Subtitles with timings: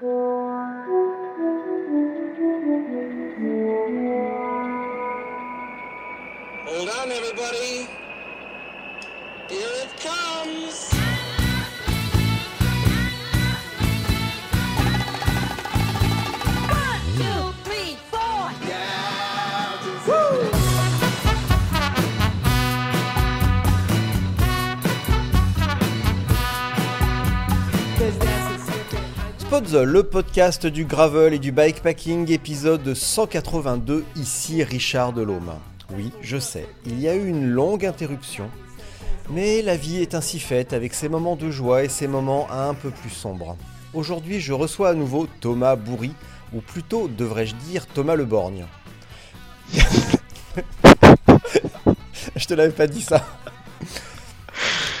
[0.00, 0.10] Hold
[6.90, 7.85] on, everybody.
[29.72, 35.54] Le podcast du gravel et du bikepacking, épisode 182, ici Richard Delhomme.
[35.92, 38.48] Oui, je sais, il y a eu une longue interruption,
[39.30, 42.74] mais la vie est ainsi faite avec ses moments de joie et ses moments un
[42.74, 43.56] peu plus sombres.
[43.92, 46.12] Aujourd'hui, je reçois à nouveau Thomas Bourri,
[46.52, 48.66] ou plutôt devrais-je dire Thomas Le Borgne.
[52.36, 53.26] je te l'avais pas dit ça.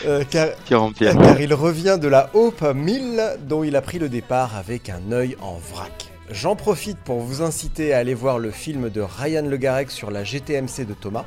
[0.06, 0.48] Euh, car,
[0.92, 1.16] pierre.
[1.18, 5.10] car il revient de la Hope 1000 dont il a pris le départ avec un
[5.12, 6.12] œil en vrac.
[6.30, 10.10] J'en profite pour vous inciter à aller voir le film de Ryan Le Garec sur
[10.10, 11.24] la GTMC de Thomas,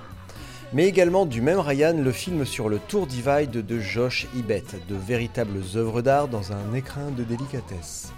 [0.73, 4.95] mais également du même Ryan le film sur le Tour Divide de Josh Ibet, de
[4.95, 8.13] véritables œuvres d'art dans un écrin de délicatesse.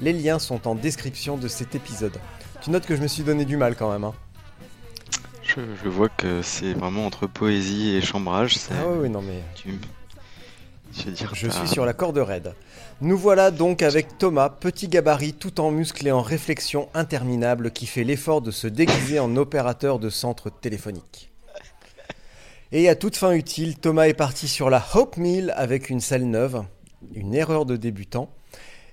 [0.00, 2.16] Les liens sont en description de cet épisode.
[2.62, 4.04] Tu notes que je me suis donné du mal quand même.
[4.04, 4.14] Hein
[5.42, 8.56] Je, je vois que c'est vraiment entre poésie et chambrage.
[8.70, 9.42] ah oui, oui, non mais...
[9.54, 9.78] tu-
[10.92, 12.54] je dire, suis sur la corde raide.
[13.00, 17.86] Nous voilà donc avec Thomas, petit gabarit tout en muscle et en réflexion interminable qui
[17.86, 21.30] fait l'effort de se déguiser en opérateur de centre téléphonique.
[22.72, 26.28] Et à toute fin utile, Thomas est parti sur la Hope Mill avec une selle
[26.28, 26.64] neuve,
[27.14, 28.30] une erreur de débutant,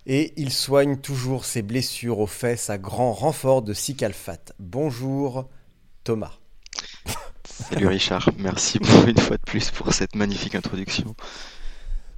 [0.05, 4.53] et il soigne toujours ses blessures aux fesses à grand renfort de cicalfate.
[4.59, 5.49] Bonjour
[6.03, 6.33] Thomas.
[7.43, 11.15] Salut Richard, merci pour une fois de plus pour cette magnifique introduction.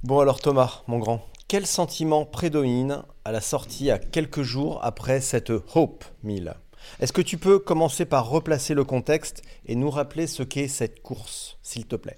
[0.04, 5.20] Bon alors Thomas, mon grand, quel sentiment prédomine à la sortie à quelques jours après
[5.20, 6.54] cette Hope Mill?
[7.00, 11.02] Est-ce que tu peux commencer par replacer le contexte et nous rappeler ce qu'est cette
[11.02, 12.16] course, s'il te plaît?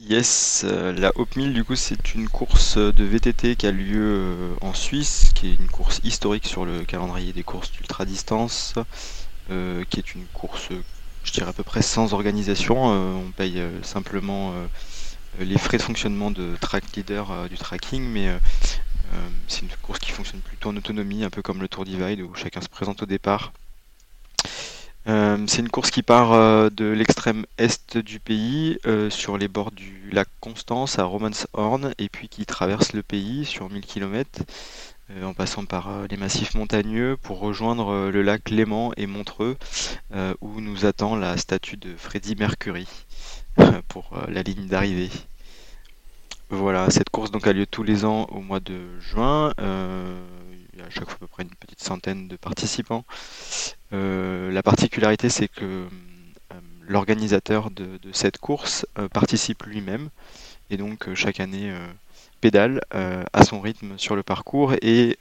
[0.00, 4.02] Yes, euh, la Hope 1000 du coup c'est une course de VTT qui a lieu
[4.02, 8.74] euh, en Suisse, qui est une course historique sur le calendrier des courses d'ultra distance,
[9.48, 10.70] euh, qui est une course,
[11.22, 12.86] je dirais à peu près sans organisation.
[12.86, 14.52] On paye simplement
[15.38, 18.38] les frais de fonctionnement de track leader euh, du tracking, mais euh,
[19.14, 22.20] euh, c'est une course qui fonctionne plutôt en autonomie, un peu comme le Tour Divide
[22.20, 23.52] où chacun se présente au départ.
[25.06, 29.48] Euh, c'est une course qui part euh, de l'extrême est du pays, euh, sur les
[29.48, 34.40] bords du lac Constance à Romanshorn, et puis qui traverse le pays sur 1000 km,
[35.22, 39.56] en passant par euh, les massifs montagneux pour rejoindre euh, le lac Léman et Montreux,
[40.14, 42.88] euh, où nous attend la statue de Freddie Mercury
[43.88, 45.10] pour euh, la ligne d'arrivée.
[46.50, 49.52] Voilà, cette course donc a lieu tous les ans au mois de juin.
[49.60, 50.20] euh,
[50.72, 53.04] il y a à chaque fois à peu près une petite centaine de participants.
[53.92, 55.86] Euh, la particularité, c'est que
[56.86, 60.10] l'organisateur de, de cette course participe lui-même
[60.68, 61.74] et donc chaque année
[62.42, 65.16] pédale à son rythme sur le parcours et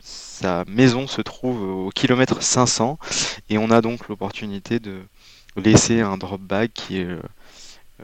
[0.00, 2.98] sa maison se trouve au kilomètre 500
[3.50, 5.02] et on a donc l'opportunité de
[5.60, 7.20] laisser un drop bag qui est euh,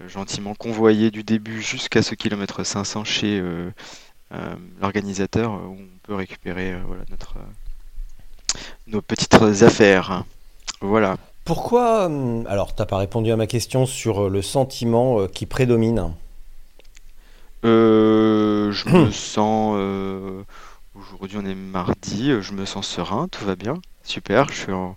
[0.09, 3.71] gentiment convoyé du début jusqu'à ce kilomètre 500 chez euh,
[4.35, 7.43] euh, l'organisateur euh, où on peut récupérer euh, voilà, notre, euh,
[8.87, 10.25] nos petites affaires.
[10.81, 11.17] Voilà.
[11.45, 15.47] Pourquoi hum, Alors, t'as pas répondu à ma question sur euh, le sentiment euh, qui
[15.47, 16.15] prédomine?
[17.65, 19.75] Euh, je me sens.
[19.79, 20.43] euh,
[20.95, 22.31] aujourd'hui, on est mardi.
[22.31, 23.29] euh, Je me sens serein.
[23.29, 23.81] Tout va bien.
[24.03, 24.49] Super.
[24.51, 24.97] Je suis en,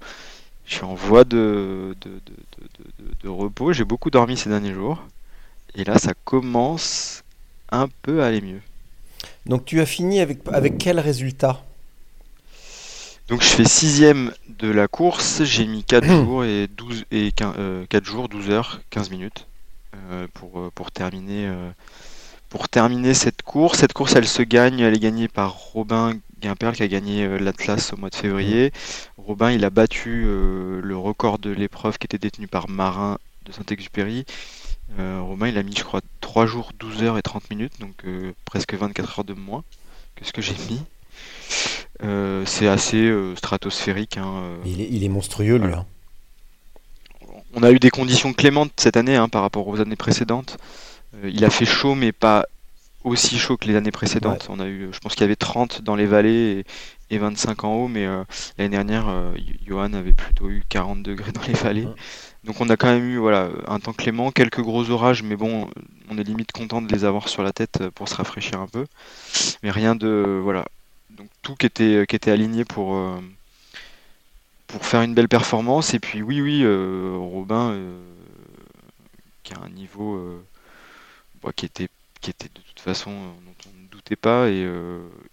[0.67, 2.19] je suis en voie de, de,
[3.23, 3.73] de, repos.
[3.73, 5.03] J'ai beaucoup dormi ces derniers jours.
[5.75, 7.23] Et là, ça commence
[7.71, 8.61] un peu à aller mieux.
[9.45, 11.63] Donc, tu as fini avec, avec quel résultat?
[13.29, 15.43] Donc, je fais sixième de la course.
[15.43, 19.47] J'ai mis 4 jours et 12 et 15, euh, 4 jours, 12 heures, 15 minutes
[20.11, 21.47] euh, pour, euh, pour terminer.
[21.47, 21.71] euh,
[22.49, 23.79] pour terminer cette course.
[23.79, 27.37] Cette course, elle se gagne, elle est gagnée par Robin Guimperle qui a gagné euh,
[27.37, 28.71] l'Atlas au mois de février.
[29.17, 33.51] Robin, il a battu euh, le record de l'épreuve qui était détenu par Marin de
[33.51, 34.25] Saint-Exupéry.
[34.99, 38.05] Euh, Robin, il a mis, je crois, 3 jours, 12 heures et 30 minutes, donc
[38.45, 39.63] presque 24 heures de moins
[40.15, 40.81] que ce que j'ai mis.
[42.03, 44.17] Euh, c'est assez euh, stratosphérique.
[44.17, 44.57] hein, euh.
[44.65, 45.73] il est, il est monstrueux, lui.
[45.73, 45.85] Hein.
[47.53, 50.57] On a eu des conditions clémentes cette année hein, par rapport aux années précédentes.
[51.23, 52.45] Il a fait chaud, mais pas
[53.07, 54.47] aussi chaud que les années précédentes.
[54.49, 56.65] On a eu, je pense qu'il y avait 30 dans les vallées
[57.09, 58.05] et 25 en haut, mais
[58.57, 59.33] l'année dernière,
[59.65, 61.87] Johan avait plutôt eu 40 degrés dans les vallées.
[62.43, 65.69] Donc on a quand même eu voilà, un temps clément, quelques gros orages, mais bon,
[66.09, 68.85] on est limite content de les avoir sur la tête pour se rafraîchir un peu.
[69.63, 70.39] Mais rien de.
[70.43, 70.65] Voilà.
[71.09, 72.97] Donc tout qui était, qui était aligné pour,
[74.67, 75.93] pour faire une belle performance.
[75.93, 77.77] Et puis oui, oui, Robin,
[79.43, 80.41] qui a un niveau
[81.43, 84.67] bah, qui, était, qui était de toute façon dont on ne doutait pas, et,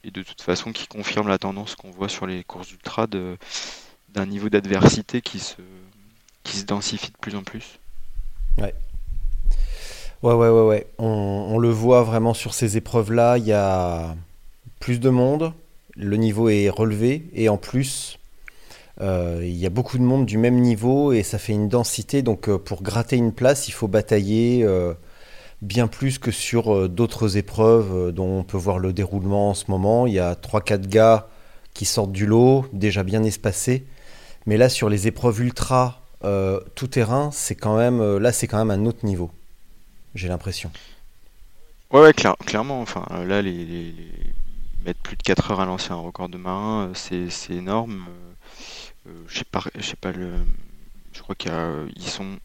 [0.04, 4.26] et de toute façon qui confirme la tendance qu'on voit sur les courses d'ultra d'un
[4.26, 5.56] niveau d'adversité qui se
[6.44, 7.80] qui se densifie de plus en plus.
[8.58, 8.74] Ouais.
[10.22, 10.86] Ouais, ouais, ouais, ouais.
[10.98, 13.38] On, le voit vraiment sur ces épreuves-là.
[13.38, 14.14] Il y a
[14.80, 15.52] plus de monde,
[15.96, 18.18] le niveau est relevé, et en plus,
[19.00, 22.22] euh, il y a beaucoup de monde du même niveau, et ça fait une densité.
[22.22, 24.94] Donc, euh, pour gratter une place, il faut batailler euh,
[25.62, 30.06] bien plus que sur d'autres épreuves dont on peut voir le déroulement en ce moment.
[30.06, 31.28] Il y a 3-4 gars
[31.74, 33.84] qui sortent du lot, déjà bien espacés.
[34.46, 38.46] Mais là, sur les épreuves ultra euh, tout terrain, c'est quand même euh, là, c'est
[38.46, 39.30] quand même un autre niveau.
[40.14, 40.70] J'ai l'impression.
[41.90, 42.80] Ouais, clairement.
[42.80, 43.42] Enfin, euh, là,
[44.84, 48.06] mettre plus de 4 heures à lancer un record de marin, c'est énorme.
[49.26, 50.12] je sais pas, je sais pas.
[50.12, 52.38] Je crois qu'ils sont.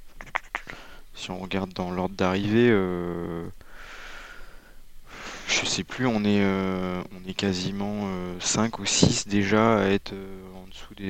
[1.20, 2.70] Si on regarde dans l'ordre d'arrivée,
[5.48, 10.14] je sais plus, on est, on est quasiment 5 ou 6 déjà à être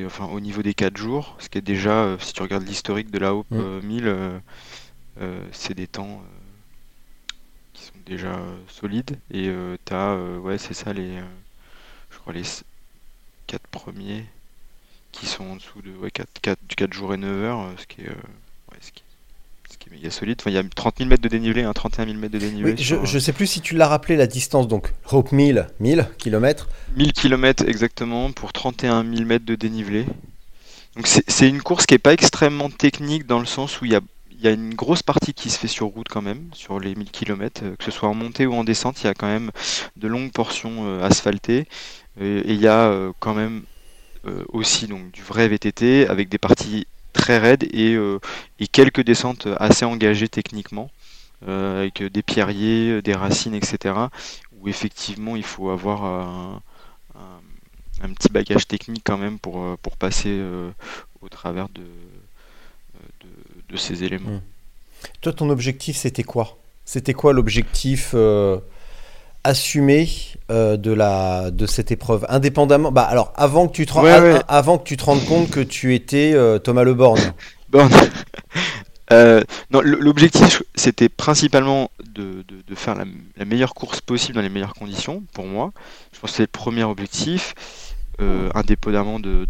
[0.06, 3.12] enfin, au niveau des 4 jours, ce qui est déjà, euh, si tu regardes l'historique
[3.12, 4.42] de la Hope 1000, mm.
[5.22, 6.22] euh, c'est des temps
[7.74, 9.20] qui sont déjà solides.
[9.32, 9.52] Et
[9.86, 11.20] tu as, ouais, c'est ça, les,
[12.12, 12.44] je crois, les
[13.48, 14.26] 4 premiers
[15.12, 18.02] qui sont en dessous de ouais, 4, 4, 4 jours et 9 heures, ce qui
[18.02, 18.14] est, qui
[19.92, 20.42] est méga solide.
[20.46, 22.76] il y a 30 000 mètres de dénivelé, hein, 31 000 mètres de dénivelé.
[22.78, 26.68] je, ne sais plus si tu l'as rappelé la distance, donc Hope 1000, 1000 km.
[26.96, 30.06] 1000 km exactement pour 31 000 mètres de dénivelé.
[30.96, 33.96] Donc c'est une course qui est pas extrêmement technique dans le sens où il y
[33.96, 34.02] a,
[34.42, 37.12] y a, une grosse partie qui se fait sur route quand même, sur les 1000
[37.12, 39.52] km, euh, que ce soit en montée ou en descente, il y a quand même
[39.96, 41.68] de longues portions euh, asphaltées.
[42.20, 43.62] Et il y a quand même
[44.52, 48.20] aussi donc, du vrai VTT avec des parties très raide et, euh,
[48.60, 50.90] et, quelques descentes assez engagées techniquement,
[51.48, 53.96] euh, avec des pierriers, des racines, etc.
[54.60, 56.62] Où effectivement il faut avoir un,
[58.14, 60.42] petit bagage technique quand même pour, euh, pour passer
[61.22, 61.82] au travers de,
[63.70, 64.38] de, ces éléments.
[64.38, 64.42] Hmm.
[65.22, 66.58] Toi, ton objectif, c'était quoi?
[66.86, 68.14] C'était quoi l'objectif
[69.44, 70.10] assumé
[70.52, 73.94] euh, de la de cette épreuve indépendamment bah alors avant que tu te
[74.48, 77.20] avant que tu te rendes compte que tu étais euh, Thomas Le Borne
[79.12, 79.42] euh,
[79.72, 85.24] non l'objectif c'était principalement de, de, faire la, meilleure course possible dans les meilleures conditions
[85.34, 85.72] pour moi.
[86.14, 87.54] Je pense que c'est le premier objectif
[88.54, 89.48] indépendamment de,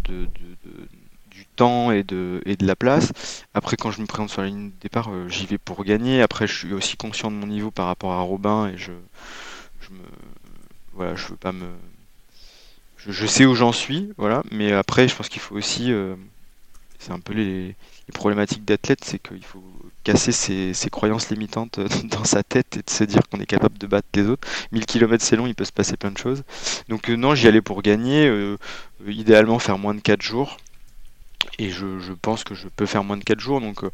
[1.30, 3.12] du temps et de, et de la place.
[3.54, 6.22] Après quand je me présente sur la ligne de départ j'y vais pour gagner.
[6.22, 8.92] Après je suis aussi conscient de mon niveau par rapport à Robin et je
[11.00, 11.64] voilà, je veux pas me,
[12.98, 16.14] je, sais où j'en suis, voilà, mais après, je pense qu'il faut aussi, euh,
[16.98, 17.74] c'est un peu les,
[18.12, 19.64] problématiques d'athlète, c'est qu'il faut
[20.04, 23.86] casser ses, croyances limitantes dans sa tête et de se dire qu'on est capable de
[23.86, 24.46] battre les autres.
[24.72, 26.42] 1000 km c'est long, il peut se passer plein de choses.
[26.90, 28.58] Donc euh, non, j'y allais pour gagner, euh,
[29.06, 30.58] idéalement faire moins de 4 jours.
[31.58, 33.84] Et je, je, pense que je peux faire moins de 4 jours, donc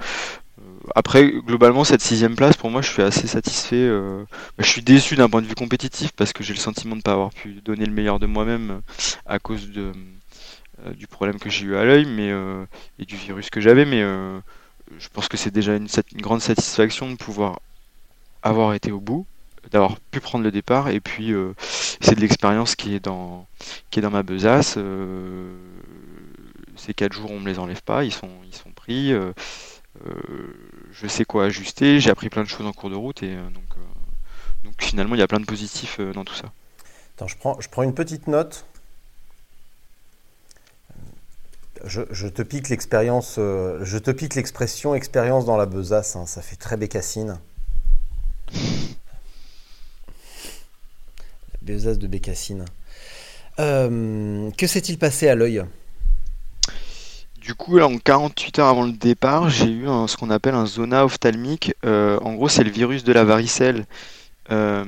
[0.99, 3.77] après, globalement, cette sixième place, pour moi, je suis assez satisfait.
[3.77, 4.25] Euh,
[4.57, 7.01] bah, je suis déçu d'un point de vue compétitif parce que j'ai le sentiment de
[7.01, 8.81] ne pas avoir pu donner le meilleur de moi-même euh,
[9.27, 9.93] à cause de,
[10.87, 12.33] euh, du problème que j'ai eu à l'œil mais
[12.99, 13.85] et du virus que j'avais.
[13.85, 17.61] Mais je pense que c'est déjà une, grande satisfaction de pouvoir
[18.43, 19.27] avoir été au bout,
[19.71, 20.89] d'avoir pu prendre le départ.
[20.89, 21.35] Et puis,
[22.01, 23.47] c'est de l'expérience qui est dans
[23.91, 24.79] qui est dans ma besace.
[26.77, 29.13] ces quatre jours, on me les enlève pas, ils sont ils sont pris.
[31.01, 33.51] Je sais quoi ajuster, j'ai appris plein de choses en cours de route et euh,
[33.51, 36.53] donc, euh, donc finalement il y a plein de positifs dans tout ça.
[37.17, 38.67] Attends, je prends, une petite note.
[41.85, 46.57] Je, te pique l'expérience, je te pique l'expression expérience dans la besace, hein, ça fait
[46.57, 47.39] très bécassine.
[48.53, 48.59] La
[51.63, 52.65] besace de bécassine.
[53.59, 55.65] que s'est-il passé à l'œil?
[57.47, 60.67] Du coup, là, en 48 heures avant le départ, j'ai eu ce qu'on appelle un
[60.67, 61.75] zona ophtalmique.
[61.85, 63.87] Euh, en gros, c'est le virus de la varicelle
[64.51, 64.85] euh,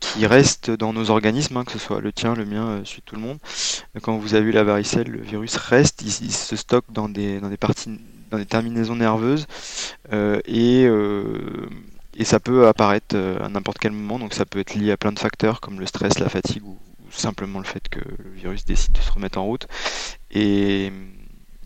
[0.00, 3.02] qui reste dans nos organismes, hein, que ce soit le tien, le mien, euh, celui
[3.02, 3.38] de tout le monde.
[4.02, 7.48] Quand vous avez eu la varicelle, le virus reste, il, se stocke dans des, dans
[7.48, 8.00] des parties,
[8.32, 9.46] dans des terminaisons nerveuses
[10.12, 10.88] et,
[12.16, 14.18] et ça peut apparaître à n'importe quel moment.
[14.18, 16.76] Donc, ça peut être lié à plein de facteurs comme le stress, la fatigue ou,
[17.10, 19.66] simplement le fait que le virus décide de se remettre en route.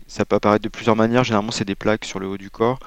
[0.07, 1.23] Ça peut apparaître de plusieurs manières.
[1.23, 2.79] Généralement, c'est des plaques sur le haut du corps.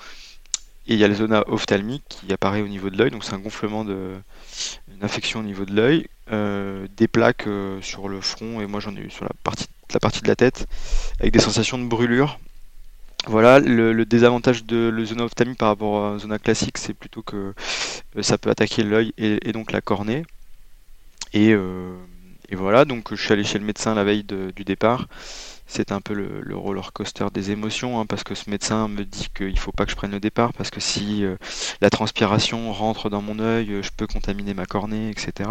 [0.88, 3.34] Et il y a la zone ophtalmique qui apparaît au niveau de l'œil, donc c'est
[3.34, 4.12] un gonflement de
[4.94, 8.78] une infection au niveau de l'œil, euh, des plaques euh, sur le front et moi
[8.78, 10.66] j'en ai eu sur la partie, la partie de la tête
[11.18, 12.38] avec des sensations de brûlure.
[13.26, 17.22] Voilà, le, désavantage de la zone ophtalmique par rapport à la zone classique, c'est plutôt
[17.22, 17.52] que
[18.16, 20.24] euh, ça peut attaquer l'œil et, donc la cornée.
[21.32, 21.56] Et,
[22.52, 25.08] voilà, donc je suis allé chez le médecin la veille du départ
[25.66, 29.28] c'est un peu le, roller coaster des émotions, hein, parce que ce médecin me dit
[29.34, 31.36] qu'il ne faut pas que je prenne le départ, parce que si euh,
[31.80, 35.50] la transpiration rentre dans mon œil, euh, je peux contaminer ma cornée, etc.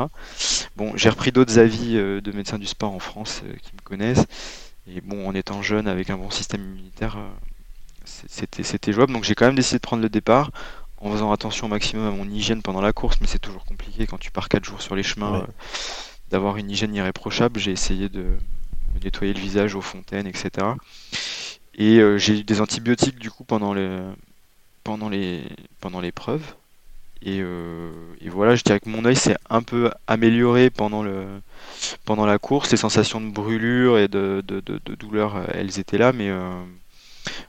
[0.78, 4.26] Bon, j'ai repris d'autres avis euh, de médecins du sport en France qui me connaissent,
[4.88, 7.18] et bon, en étant jeune avec un bon système immunitaire,
[8.06, 10.52] c'était jouable, donc j'ai quand même décidé de prendre le départ,
[10.98, 14.08] en faisant attention au maximum à mon hygiène pendant la course, mais c'est toujours compliqué
[14.08, 15.46] quand tu pars 4 jours sur les chemins.
[16.32, 18.38] d'avoir une hygiène irréprochable, j'ai essayé de,
[19.04, 20.68] nettoyer le visage aux fontaines, etc.
[21.78, 24.00] Et euh, j'ai eu des antibiotiques du coup pendant les
[24.84, 25.44] pendant les
[25.82, 26.56] pendant l'épreuve.
[27.22, 31.26] Et, euh, et, voilà, je dirais que mon œil s'est un peu amélioré pendant le
[32.06, 32.72] pendant la course.
[32.72, 36.30] Les sensations de brûlure et de, de, de, douleur, euh, elles étaient là, mais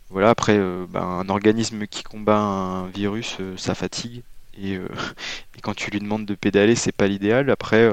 [0.09, 0.31] voilà.
[0.31, 4.23] Après, ben, un organisme qui combat un virus, ça fatigue.
[4.59, 4.75] Et,
[5.57, 7.51] et, quand tu lui demandes de pédaler, c'est pas l'idéal.
[7.51, 7.91] Après,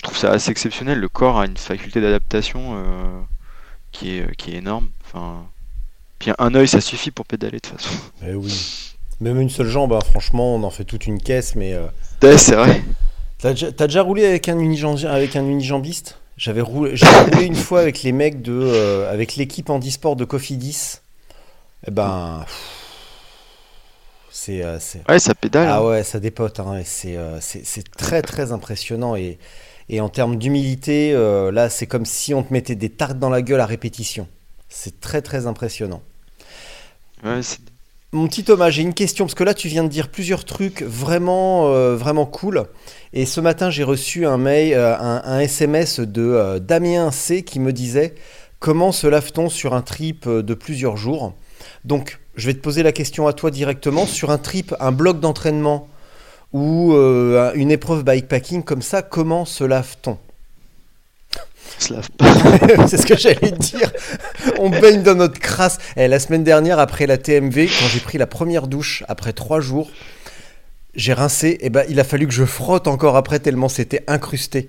[0.00, 0.98] je trouve ça assez exceptionnel.
[0.98, 3.20] Le corps a une faculté d'adaptation euh,
[3.92, 4.88] qui, est, qui est énorme.
[5.04, 5.44] Enfin,
[6.18, 7.94] puis un œil, ça suffit pour pédaler de toute façon.
[8.26, 8.94] Eh oui.
[9.20, 11.74] Même une seule jambe, hein, franchement, on en fait toute une caisse, mais.
[11.74, 11.86] Euh...
[12.38, 12.82] c'est vrai.
[13.36, 14.58] T'as déjà, déjà, roulé avec un,
[15.06, 18.58] avec un unijambiste J'avais roulé, roulé une fois avec les mecs de.
[18.58, 21.00] Euh, avec l'équipe handisport de Cofidis.
[21.86, 22.46] Eh ben.
[24.30, 24.78] C'est, euh,
[25.10, 25.68] Ouais, ça pédale.
[25.68, 25.84] Ah hein.
[25.84, 26.58] ouais, ça dépote.
[26.58, 29.14] Hein, c'est, c'est très très impressionnant.
[29.14, 29.38] Et
[29.92, 33.28] et en termes d'humilité, euh, là, c'est comme si on te mettait des tartes dans
[33.28, 34.28] la gueule à répétition.
[34.68, 36.00] C'est très très impressionnant.
[38.12, 40.82] Mon petit Thomas, j'ai une question parce que là, tu viens de dire plusieurs trucs
[40.82, 42.66] vraiment euh, vraiment cool.
[43.12, 47.72] Et ce matin, j'ai reçu un mail, euh, un, SMS de Damien C qui me
[47.72, 48.14] disait
[48.60, 51.34] comment se lave-t-on sur un trip de plusieurs jours?
[51.84, 55.18] Donc, je vais te poser la question à toi directement sur un trip, un bloc
[55.18, 55.88] d'entraînement
[56.52, 60.18] ou euh, une épreuve bikepacking comme ça, comment se lave-t-on?
[61.78, 62.86] Se lave pas.
[62.88, 63.90] c'est ce que j'allais dire.
[64.58, 65.78] On baigne dans notre crasse.
[65.96, 69.32] Et eh, la semaine dernière, après la TMV, quand j'ai pris la première douche, après
[69.32, 69.90] trois jours,
[70.94, 71.48] j'ai rincé.
[71.48, 74.68] Et eh ben, il a fallu que je frotte encore après tellement c'était incrusté.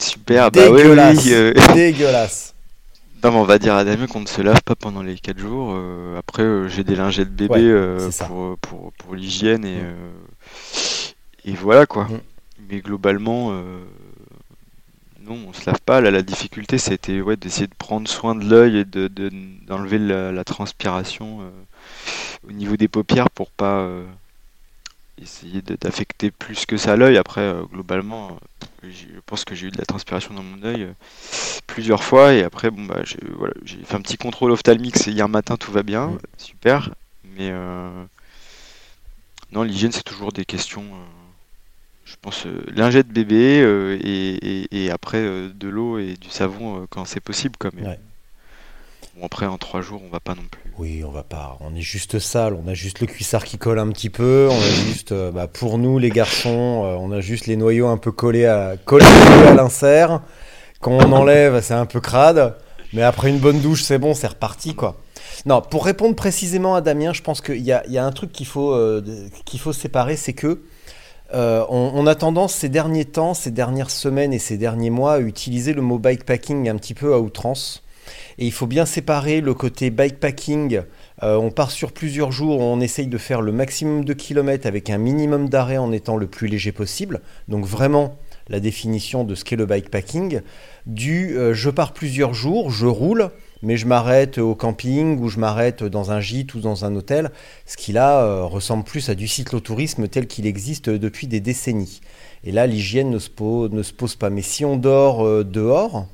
[0.00, 1.52] Super, dégueulasse, bah oui, euh.
[1.72, 2.54] dégueulasse.
[3.22, 5.38] Non, mais on va dire à Damien qu'on ne se lave pas pendant les 4
[5.38, 5.72] jours.
[5.72, 7.72] Euh, après, j'ai des lingettes bébé
[8.26, 9.94] pour, pour, pour l'hygiène et mm.
[11.44, 12.04] Et voilà quoi.
[12.04, 12.20] Mm.
[12.70, 13.84] Mais globalement, euh,
[15.20, 16.00] non, on se lave pas.
[16.00, 19.08] Là, la difficulté, c'était ouais, d'essayer de prendre soin de l'œil et de,
[19.66, 21.50] d'enlever la, transpiration euh,
[22.48, 24.04] au niveau des paupières pour pas euh,
[25.20, 27.18] essayer d'affecter plus que ça l'œil.
[27.18, 28.38] Après, globalement,
[28.82, 30.88] je pense que j'ai eu de la transpiration dans mon œil
[31.66, 32.32] plusieurs fois.
[32.32, 35.72] Et après, bon, bah, j'ai, voilà, j'ai fait un petit contrôle ophtalmique hier matin, tout
[35.72, 36.18] va bien, mm.
[36.38, 36.90] super.
[37.36, 37.52] Mais
[39.54, 40.84] non, l'hygiène, c'est toujours des questions
[42.04, 47.04] je pense, euh, lingette bébé euh, et, après euh, de l'eau et du savon quand
[47.04, 47.56] c'est possible.
[47.58, 47.96] Quand même.
[49.16, 50.72] Bon, après, en trois jours, on va pas non plus.
[50.76, 51.56] Oui, on va pas.
[51.60, 52.54] On est juste sale.
[52.54, 54.48] On a juste le cuissard qui colle un petit peu.
[54.50, 56.50] On a juste, bah, pour nous, les garçons,
[57.00, 59.06] on a juste les noyaux un peu collés à, collés
[59.46, 60.20] à l'insert.
[60.80, 62.56] Quand on enlève, c'est un peu crade.
[62.94, 65.00] Mais après une bonne douche, c'est bon, c'est reparti, quoi.
[65.46, 68.74] Non, pour répondre précisément à Damien, je pense qu'il y, a, un truc qu'il faut,
[69.44, 70.62] qu'il faut séparer, c'est que
[71.32, 75.20] euh, on, a tendance ces derniers temps, ces dernières semaines et ces derniers mois à
[75.20, 77.82] utiliser le mot bikepacking un petit peu à outrance.
[78.38, 80.82] Et il faut bien séparer le côté bikepacking.
[81.22, 84.90] Euh, on part sur plusieurs jours, on essaye de faire le maximum de kilomètres avec
[84.90, 87.20] un minimum d'arrêt en étant le plus léger possible.
[87.48, 88.16] Donc vraiment
[88.48, 90.40] la définition de ce qu'est le bikepacking.
[90.86, 93.30] Du euh, je pars plusieurs jours, je roule,
[93.62, 97.30] mais je m'arrête au camping ou je m'arrête dans un gîte ou dans un hôtel,
[97.66, 102.00] ce qui là euh, ressemble plus à du cyclotourisme tel qu'il existe depuis des décennies.
[102.44, 104.28] Et là, l'hygiène ne, se pose, pas.
[104.28, 106.06] Mais si on dort euh, dehors,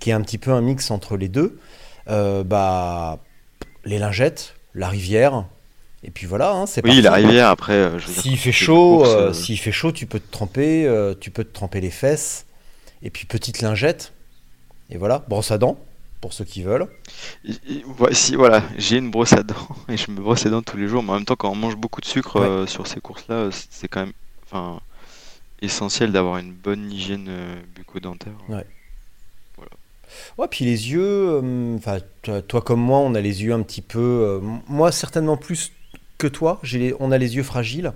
[0.00, 1.58] qui est un petit peu un mix entre les deux,
[2.06, 3.18] bah
[3.84, 5.46] les lingettes, la rivière,
[6.06, 7.90] et puis voilà, hein, c'est Oui, la rivière après.
[8.06, 11.90] s'il fait chaud, s'il fait chaud, tu peux te tremper, tu peux te tremper les
[11.90, 12.46] fesses,
[13.02, 14.12] et puis petite lingette,
[14.90, 15.78] et voilà, brosse à dents
[16.20, 16.88] pour ceux qui veulent.
[17.84, 20.88] Voici, voilà, j'ai une brosse à dents et je me brosse les dents tous les
[20.88, 23.50] jours, mais en même temps, quand on mange beaucoup de sucre euh, sur ces courses-là,
[23.70, 24.12] c'est quand même.
[24.44, 24.80] Enfin,
[25.62, 28.32] essentiel d'avoir une bonne hygiène euh, bucco-dentaire.
[30.38, 31.02] Ouais, puis les yeux,
[31.42, 31.98] euh, enfin,
[32.46, 33.98] toi, comme moi, on a les yeux un petit peu.
[33.98, 35.72] euh, moi, certainement plus
[36.18, 37.92] que toi, j'ai on a les yeux fragiles.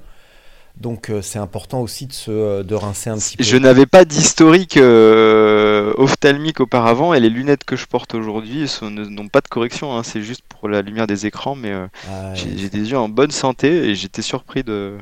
[0.77, 3.43] Donc, euh, c'est important aussi de se euh, de rincer un petit peu.
[3.45, 8.89] Je n'avais pas d'historique euh, ophtalmique auparavant et les lunettes que je porte aujourd'hui sont-
[8.91, 12.35] n'ont pas de correction, hein, c'est juste pour la lumière des écrans, mais euh, Ah,
[12.35, 14.97] j'ai des yeux en bonne santé et j'étais surpris de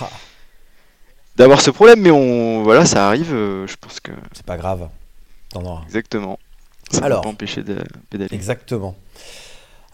[0.00, 0.08] Ah,
[1.36, 4.88] d'avoir ce problème, mais on voilà, ça arrive, je pense que c'est pas grave.
[5.50, 5.82] T'en auras.
[5.86, 6.38] exactement.
[6.90, 7.20] Ça Alors.
[7.20, 7.76] peut pas empêcher de
[8.08, 8.34] pédaler.
[8.34, 8.96] Exactement.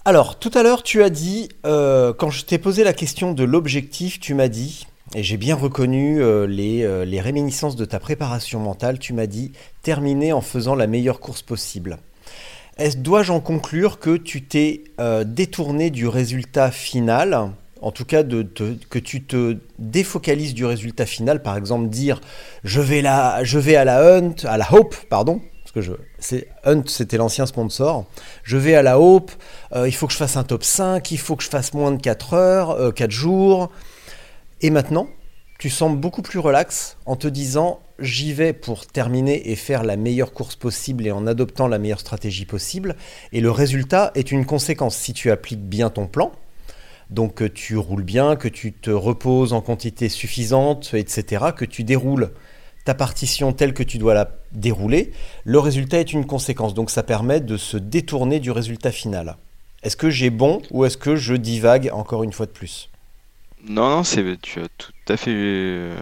[0.07, 3.43] Alors, tout à l'heure, tu as dit, euh, quand je t'ai posé la question de
[3.43, 4.87] l'objectif, tu m'as dit,
[5.17, 9.27] et j'ai bien reconnu euh, les, euh, les réminiscences de ta préparation mentale, tu m'as
[9.27, 9.51] dit
[9.83, 11.99] terminer en faisant la meilleure course possible.
[12.99, 14.85] Dois-je en conclure que tu t'es
[15.25, 17.51] détourné du résultat final
[17.83, 22.21] en tout cas, que tu te défocalises du résultat final, par exemple dire
[22.65, 23.03] je vais,
[23.43, 25.41] je vais à la Hunt, à la Hope, pardon,
[25.81, 28.07] je, c'est, Hunt c'était l'ancien sponsor,
[28.43, 29.33] je vais à la Hope,
[29.75, 31.93] euh, il faut que je fasse un top 5, il faut que je fasse moins
[31.93, 33.71] de 4 heures, euh, 4 jours.
[34.63, 35.09] Et maintenant,
[35.59, 39.97] tu sembles beaucoup plus relax en te disant j'y vais pour terminer et faire la
[39.97, 42.97] meilleure course possible et en adoptant la meilleure stratégie possible.
[43.33, 44.97] Et le résultat est une conséquence.
[44.97, 46.33] Si tu appliques bien ton plan,
[47.11, 51.85] donc que tu roules bien, que tu te reposes en quantité suffisante, etc., que tu
[51.85, 52.33] déroules
[52.87, 55.13] ta partition telle que tu dois la dérouler,
[55.45, 56.73] le résultat est une conséquence.
[56.73, 59.37] Donc ça permet de se détourner du résultat final.
[59.83, 62.89] Est-ce que j'ai bon ou est-ce que je divague encore une fois de plus?
[63.69, 65.95] Non, non, c'est tu as tout à fait euh,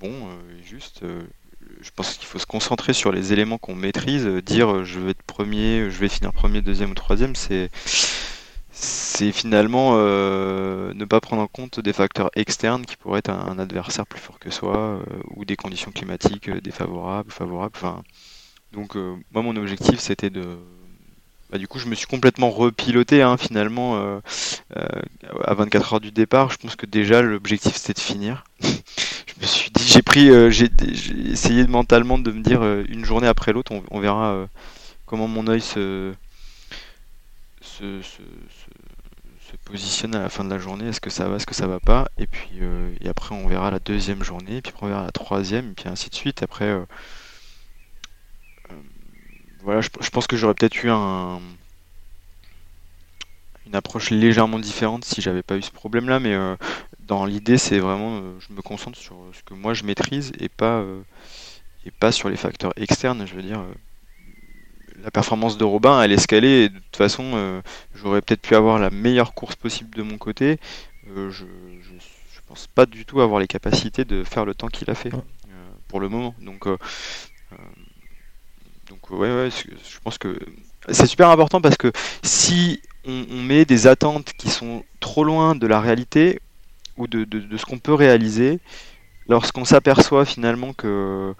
[0.00, 1.00] bon, euh, juste.
[1.02, 1.20] euh,
[1.80, 4.26] je pense qu'il faut se concentrer sur les éléments qu'on maîtrise.
[4.26, 7.70] euh, dire je vais être premier, je vais finir premier, deuxième ou troisième, c'est
[8.80, 13.58] c'est finalement euh, ne pas prendre en compte des facteurs externes qui pourraient être un,
[13.58, 15.00] adversaire plus fort que soi euh,
[15.34, 17.76] ou des conditions climatiques euh, défavorables, favorables.
[18.72, 18.94] Donc
[19.32, 20.56] moi mon objectif c'était de
[21.50, 24.20] bah, du coup, je me suis complètement repiloté hein, finalement
[24.74, 26.50] à 24 heures du départ.
[26.50, 28.44] Je pense que déjà l'objectif c'était de finir.
[28.60, 30.68] je me suis dit, j'ai pris, j'ai
[31.30, 34.46] essayé mentalement de me dire une journée après l'autre, on, verra
[35.06, 36.12] comment mon œil se,
[39.50, 40.88] se- positionne à la fin de la journée.
[40.88, 43.46] Est-ce que ça va, est-ce que ça va pas Et puis euh, et après on
[43.48, 46.42] verra la deuxième journée, puis après on verra la troisième, et puis ainsi de suite.
[46.42, 46.84] Après, euh,
[48.70, 48.74] euh,
[49.62, 51.40] voilà, je, je pense que j'aurais peut-être eu un
[53.66, 56.36] une approche légèrement différente si j'avais pas eu ce problème-là, mais
[56.98, 60.84] dans l'idée, c'est vraiment, je me concentre sur ce que moi je maîtrise et pas,
[61.84, 63.26] et pas sur les facteurs externes.
[63.26, 63.64] Je veux dire,
[65.02, 67.60] la performance de Robin, elle est escalée et de toute façon, euh,
[67.94, 70.58] j'aurais peut-être pu avoir la meilleure course possible de mon côté.
[71.16, 71.44] Euh, je,
[71.82, 71.90] je,
[72.34, 75.12] je pense pas du tout avoir les capacités de faire le temps qu'il a fait
[75.12, 75.18] euh,
[75.88, 76.34] pour le moment.
[76.40, 76.66] Donc,
[78.88, 80.38] donc ouais, ouais, je je pense que
[80.90, 85.54] c'est super important parce que si on, on met des attentes qui sont trop loin
[85.54, 86.40] de la réalité
[86.96, 88.60] ou de, de- de ce qu'on peut réaliser,
[89.28, 91.34] lorsqu'on s'aperçoit finalement que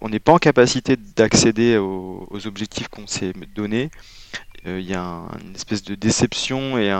[0.00, 3.90] on n'est pas en capacité d'accéder aux, objectifs qu'on s'est donnés,
[4.66, 6.92] euh, il y a un- une espèce de déception et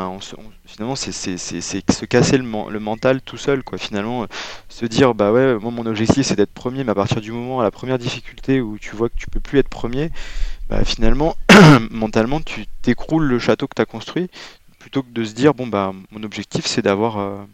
[0.66, 3.78] finalement c'est se casser le mental tout seul quoi.
[3.78, 4.26] Finalement euh,
[4.68, 7.60] se dire bah ouais moi mon objectif c'est d'être premier mais à partir du moment
[7.60, 10.10] à la première difficulté où tu vois que tu peux plus être premier
[10.68, 11.36] bah finalement
[11.90, 14.28] mentalement tu t'écroules le château que tu as construit
[14.78, 17.44] plutôt que de se dire bon bah mon objectif c'est d'avoir euh,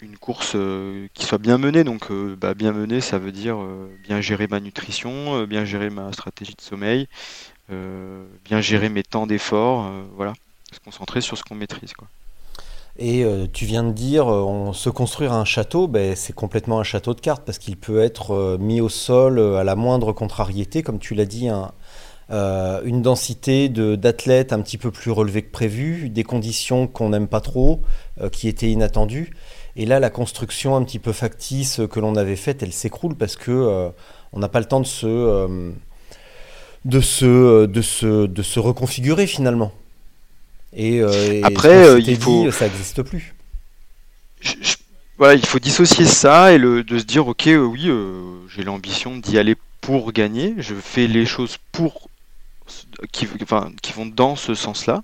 [0.00, 1.84] une course euh, qui soit bien menée.
[1.84, 5.90] Donc euh, bah, bien menée ça veut dire euh, bien gérer ma nutrition bien gérer
[5.90, 7.08] ma stratégie de sommeil
[7.68, 10.34] bien gérer mes temps d'effort voilà.
[10.72, 12.08] Se concentrer sur ce qu'on maîtrise quoi.
[12.98, 17.12] Et tu viens de dire, on, se construire un château, ben, c'est complètement un château
[17.12, 21.14] de cartes parce qu'il peut être mis au sol à la moindre contrariété, comme tu
[21.14, 21.72] l'as dit, un-
[22.84, 27.28] une densité de- d'athlètes un petit peu plus relevée que prévu, des conditions qu'on n'aime
[27.28, 27.80] pas trop,
[28.32, 29.30] qui étaient inattendues.
[29.76, 33.36] Et là, la construction un petit peu factice que l'on avait faite, elle s'écroule parce
[33.36, 33.88] que euh,
[34.32, 35.70] on n'a pas le temps de se, euh,
[36.84, 39.72] de se, de se, de se reconfigurer finalement.
[40.72, 43.34] Et, euh, et Après, il faut- dit, ça n'existe plus.
[44.40, 44.76] je- je-
[45.18, 47.90] voilà, il faut dissocier ça et le, de se dire, ok, oui,
[48.54, 52.08] j'ai l'ambition d'y aller pour gagner, je fais les choses pour,
[53.12, 55.02] qui, enfin, qui vont dans ce sens-là.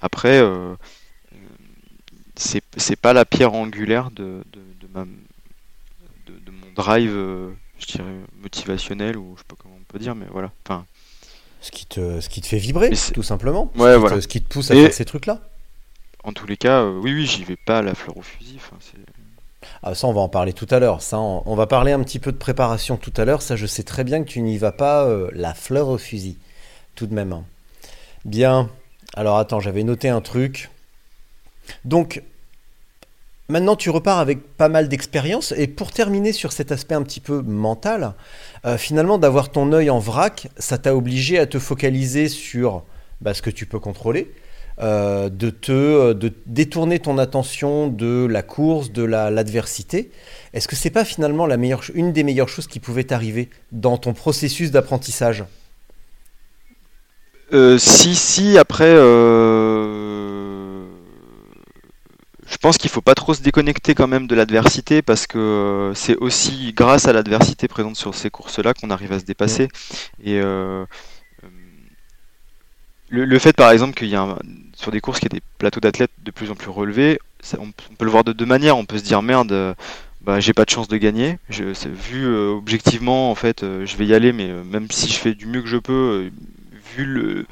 [0.00, 0.74] Après, euh,
[2.36, 7.50] c'est c'est pas la pierre angulaire de, de, de ma, de, de mon drive, euh,
[7.78, 10.50] je dirais, motivationnel, ou je sais pas comment on peut dire, mais voilà.
[10.66, 10.84] Enfin,
[11.60, 13.70] Ce qui te, ce qui te fait vibrer, tout simplement.
[13.74, 14.20] Ce qui te- voilà.
[14.20, 15.40] ce qui te pousse à Et- faire ces trucs-là.
[16.24, 18.56] en tous les cas, euh, oui, oui, j'y vais pas à la fleur au fusil.
[18.56, 18.96] Enfin, c'est-
[19.84, 21.02] Ah, ça, on va en parler tout à l'heure.
[21.02, 23.42] Ça, on, on va parler un petit peu de préparation tout à l'heure.
[23.42, 26.36] Ça, je sais très bien que tu n'y vas pas euh, la fleur au fusil,
[26.96, 27.42] tout de même.
[28.24, 28.68] Bien.
[29.14, 30.68] Alors, attends, j'avais noté un truc.
[31.84, 32.22] Donc,
[33.48, 35.52] maintenant, tu repars avec pas mal d'expérience.
[35.56, 38.14] Et pour terminer sur cet aspect un petit peu mental,
[38.64, 42.82] euh, finalement, d'avoir ton œil en vrac, ça t'a obligé à te focaliser sur
[43.20, 44.32] bah, ce que tu peux contrôler,
[44.80, 50.10] euh, de te de détourner ton attention de la course, de la- l'adversité.
[50.54, 53.96] Est-ce que c'est pas finalement la meilleure, une des meilleures choses qui pouvait t'arriver dans
[53.98, 55.44] ton processus d'apprentissage?
[57.52, 60.84] Euh, si, si, après, euh,
[62.52, 65.94] je pense qu'il faut pas trop se déconnecter quand même de l'adversité parce que euh,
[65.94, 69.68] c'est aussi grâce à l'adversité présente sur ces courses-là qu'on arrive à se dépasser.
[70.22, 70.86] Et euh,
[71.44, 71.48] euh,
[73.08, 74.38] le, le fait, par exemple, qu'il y a un-
[74.74, 77.58] sur des courses qui y a des plateaux d'athlètes de plus en plus relevés, ça-
[77.60, 78.76] on, on peut le voir de deux manières.
[78.78, 79.74] On peut se dire merde, euh,
[80.20, 81.38] bah, j'ai pas de chance de gagner.
[81.48, 85.08] Je, vu euh, objectivement, en fait, euh, je vais y aller, mais euh, même si
[85.08, 86.30] je fais du mieux que je peux,
[86.96, 87.46] vu le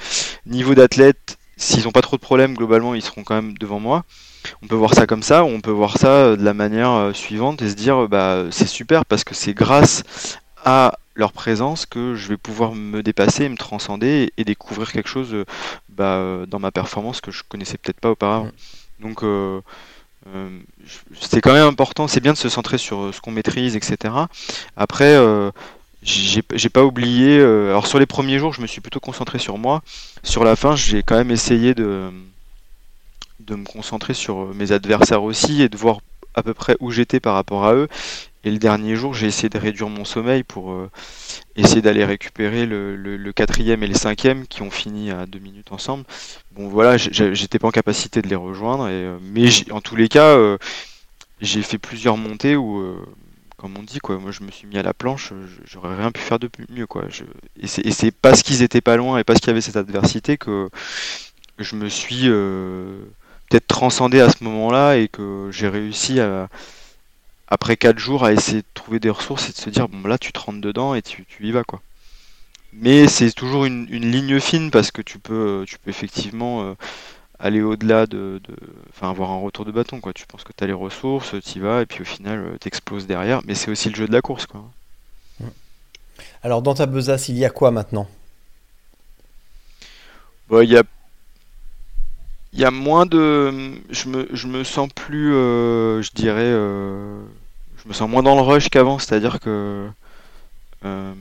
[0.46, 4.04] niveau d'athlète, s'ils ont pas trop de problèmes, globalement, ils seront quand même devant moi.
[4.62, 6.90] On peut voir ça comme ça, ou on peut voir ça euh, de la manière
[6.90, 10.02] euh, suivante et se dire, bah, c'est super parce que c'est grâce
[10.64, 15.32] à leur présence que je vais pouvoir me dépasser, me transcender et, découvrir quelque chose
[15.34, 15.44] euh,
[15.88, 18.50] bah, dans ma performance que je connaissais peut-être pas auparavant.
[19.00, 19.60] Donc, euh,
[20.34, 20.48] euh,
[20.84, 24.14] je- c'est quand même important, c'est bien de se centrer sur ce qu'on maîtrise, etc.
[24.76, 25.50] Après, euh,
[26.02, 27.40] j'ai pas oublié.
[27.40, 29.82] alors sur les premiers jours, je me suis plutôt concentré sur moi.
[30.22, 32.10] Sur la fin, j'ai quand même essayé de
[33.50, 35.98] de me concentrer sur euh, mes adversaires aussi et de voir
[36.34, 37.88] à peu près où j'étais par rapport à eux.
[38.44, 40.88] Et le dernier jour, j'ai essayé de réduire mon sommeil pour euh,
[41.56, 46.04] essayer d'aller récupérer le, quatrième et le cinquième qui ont fini à deux minutes ensemble.
[46.52, 50.38] Bon voilà, j'étais pas en capacité de les rejoindre, euh, mais en tous les cas,
[51.42, 52.96] j'ai fait plusieurs montées où,
[53.58, 55.34] comme on dit, quoi, moi je me suis mis à la planche,
[55.64, 56.86] j'aurais rien pu faire de mieux,
[57.60, 60.70] et c'est parce qu'ils étaient pas loin et parce qu'il y avait cette adversité que
[61.58, 62.30] je me suis
[63.50, 66.48] peut-être transcendé à ce moment-là et que j'ai réussi à,
[67.48, 70.18] après quatre jours, à essayer de trouver des ressources et de se dire, bon là
[70.18, 71.82] tu te rentres dedans et tu, tu y vas, quoi.
[72.72, 76.74] Mais c'est toujours une, une ligne fine parce que tu peux, tu peux effectivement euh,
[77.40, 78.56] aller au-delà de, de-
[78.90, 80.12] enfin avoir un retour de bâton quoi.
[80.14, 82.58] Tu penses que tu as les ressources, tu y vas et puis au final euh,
[82.58, 83.42] t'exploses derrière.
[83.46, 84.64] Mais c'est aussi le jeu de la course quoi.
[86.42, 88.06] Alors, dans ta besace, il y a quoi maintenant?
[90.48, 90.82] Bon, il y a,
[92.52, 97.22] il y a moins de, je me, je me sens plus, euh, je dirais, euh,
[97.82, 98.98] je me sens moins dans le rush qu'avant.
[98.98, 99.88] C'est-à-dire que
[100.84, 101.14] euh,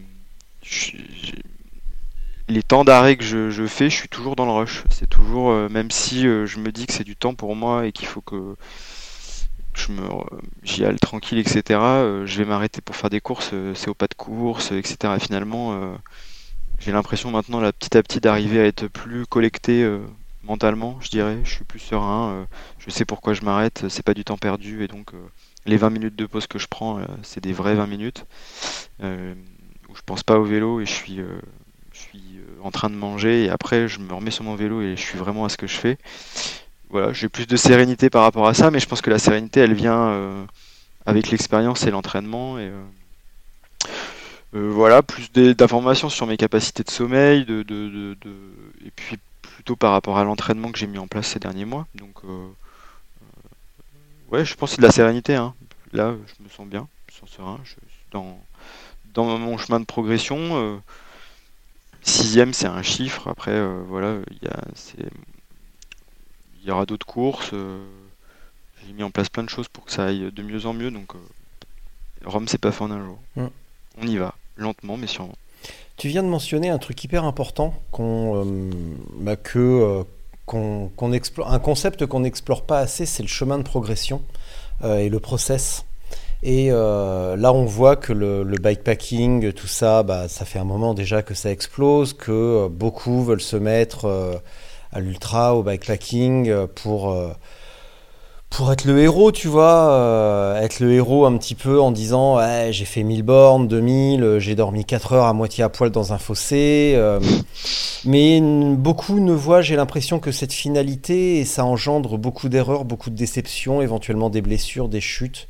[2.48, 4.84] les temps d'arrêt que je, fais, je suis toujours dans le rush.
[4.89, 8.08] C'est toujours, même si je me dis que c'est du temps pour moi et qu'il
[8.08, 8.56] faut que
[9.76, 10.02] je me,
[10.63, 11.62] j'y aille tranquille, etc.
[12.26, 15.13] je vais m'arrêter pour faire des courses, c'est au pas de course, etc.
[15.18, 15.96] Et finalement,
[16.80, 19.88] j'ai l'impression maintenant, là, petit à petit, d'arriver à être plus collecté
[20.50, 21.38] mentalement, je dirais.
[21.44, 22.46] Je suis plus serein, euh,
[22.80, 25.18] je sais pourquoi je m'arrête, c'est pas du temps perdu, et donc euh,
[25.66, 28.26] les 20 minutes de pause que je prends, euh, c'est des vrais 20 minutes
[29.02, 31.22] où je pense pas au vélo et je suis,
[32.62, 35.18] en train de manger, et après je me remets sur mon vélo et je suis
[35.18, 35.98] vraiment à ce que je fais.
[36.90, 39.62] Voilà, j'ai plus de sérénité par rapport à ça, mais je pense que la sérénité,
[39.62, 40.48] elle vient
[41.06, 42.60] avec l'expérience et l'entraînement.
[42.60, 42.72] Et
[44.54, 48.18] voilà, plus d'informations sur mes capacités de sommeil, de-
[48.86, 51.88] et puis plutôt par rapport à l'entraînement que j'ai mis en place ces derniers mois.
[51.95, 55.36] Donc, euh, euh, ouais, je pense que c'est de la sérénité.
[55.36, 55.54] Hein.
[55.91, 57.60] Là, je me sens bien, je me sens serein.
[57.63, 57.80] Je suis
[58.12, 58.39] dans,
[59.13, 60.38] dans mon chemin de progression.
[60.39, 60.78] euh,
[62.02, 63.28] sixième, c'est un chiffre.
[63.28, 65.10] Après, voilà, il y a, c'est
[66.62, 67.52] il y aura d'autres courses.
[67.54, 67.86] euh,
[68.86, 70.91] j'ai mis en place plein de choses pour que ça aille de mieux en mieux.
[70.91, 71.19] Donc, euh,
[72.25, 73.19] Rome, c'est pas fait en un jour.
[73.36, 73.47] Mm.
[74.02, 75.36] On y va, lentement, mais sûrement.
[75.98, 78.69] Tu viens de mentionner un truc hyper important qu'on, euh,
[79.19, 80.04] bah, que, euh,
[80.45, 84.22] qu'on, explore, un concept qu'on n'explore pas assez, c'est le chemin de progression
[84.84, 85.86] euh, et le process.
[86.41, 90.93] Et là, on voit que le, le bikepacking, tout ça, bah, ça fait un moment
[90.93, 94.39] déjà que ça explose, que beaucoup veulent se mettre
[94.93, 97.13] à l'ultra, au bikepacking, pour,
[98.50, 102.40] pour être le héros, tu vois, euh, être le héros un petit peu en disant
[102.72, 106.14] j'ai fait 1000 bornes, 2000, euh, j'ai dormi 4 heures à moitié à poil dans
[106.14, 106.94] un fossé.
[106.96, 107.20] euh,
[108.06, 113.16] mais beaucoup ne voient, j'ai l'impression, que cette finalité ça engendre beaucoup d'erreurs, beaucoup de
[113.16, 115.48] déceptions, éventuellement des blessures, des chutes.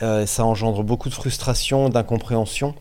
[0.00, 2.74] Ça engendre beaucoup de frustration, d'incompréhension.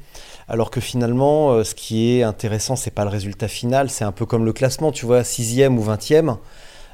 [0.50, 4.26] Alors que finalement, ce qui est intéressant, c'est pas le résultat final, c'est un peu
[4.26, 6.30] comme le classement, tu vois, sixième ou vingtième.
[6.30, 6.36] Euh,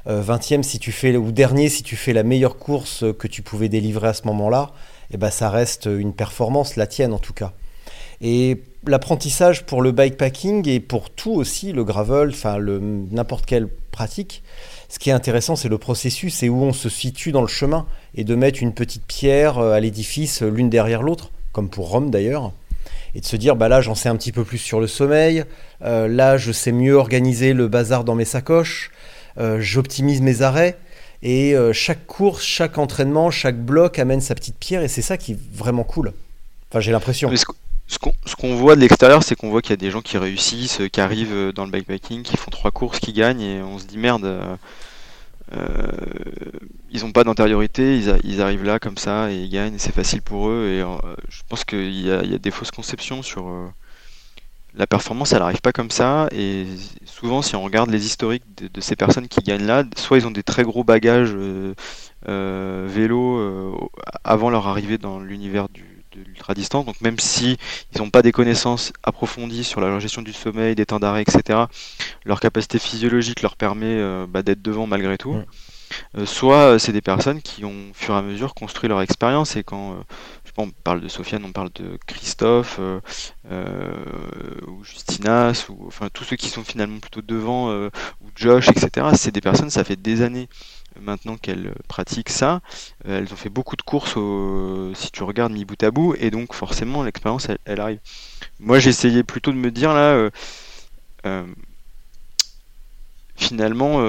[0.06, 3.68] 20e si tu fais ou dernier si tu fais la meilleure course que tu pouvais
[3.68, 4.72] délivrer à ce moment-là,
[5.12, 7.52] et ben ça reste une performance, la tienne en tout cas.
[8.20, 14.42] Et l'apprentissage pour le bikepacking et pour tout aussi, le gravel, enfin n'importe quelle pratique,
[14.90, 17.86] ce qui est intéressant, c'est le processus et où on se situe dans le chemin
[18.14, 22.10] et de mettre une petite pierre euh, à l'édifice l'une derrière l'autre, comme pour Rome
[22.10, 22.52] d'ailleurs,
[23.14, 25.44] et de se dire bah là j'en sais un petit peu plus sur le sommeil,
[25.82, 28.99] euh, là je sais mieux organiser le bazar dans mes sacoches, euh,
[29.36, 30.76] j'optimise mes arrêts.
[31.22, 35.32] Et chaque course, chaque entraînement, chaque bloc amène sa petite pierre et c'est ça qui
[35.32, 36.12] est vraiment cool.
[36.70, 37.30] Enfin, j'ai l'impression
[37.90, 40.80] ce qu'on voit de l'extérieur, c'est qu'on voit qu'il y a des gens qui réussissent,
[40.80, 43.78] euh, qui arrivent euh, dans le bikepacking, qui font trois courses, qui gagnent, et on
[43.78, 44.56] se dit merde, euh,
[46.90, 50.48] ils n'ont pas d'antériorité, ils, arrivent là comme ça et ils gagnent, c'est facile pour
[50.48, 50.68] eux.
[50.68, 50.80] Et
[51.28, 53.50] je pense qu'il y, a des fausses conceptions sur
[54.74, 56.28] la performance, elle n'arrive pas comme ça.
[56.32, 56.66] Et
[57.04, 60.30] souvent, si on regarde les historiques de, ces personnes qui gagnent là, soit ils ont
[60.30, 61.34] des très gros bagages
[62.26, 63.88] vélo
[64.24, 66.84] avant leur arrivée dans l'univers du de l'ultra-distance.
[66.84, 67.56] Donc même si
[67.94, 71.60] ils n'ont pas des connaissances approfondies sur la gestion du sommeil, des temps d'arrêt, etc.,
[72.24, 75.36] leur capacité physiologique leur permet euh, bah, d'être devant malgré tout.
[76.16, 79.00] Euh, soit euh, c'est des personnes qui ont, au fur et à mesure, construit leur
[79.00, 79.96] expérience et quand
[80.56, 82.80] on parle de Sofiane, on parle de Christophe
[83.48, 89.08] ou Justinas ou enfin tous ceux qui sont finalement plutôt devant ou Josh, etc.
[89.14, 90.48] C'est des personnes, ça fait des années
[90.98, 92.60] maintenant qu'elles pratiquent ça.
[93.06, 94.18] Euh, elles ont fait beaucoup de courses
[94.98, 98.00] si tu regardes mi bout à bout, et donc forcément l'expérience elle, arrive.
[98.58, 100.30] Moi j'essayais plutôt de me dire là, euh,
[101.26, 101.46] euh,
[103.36, 104.00] finalement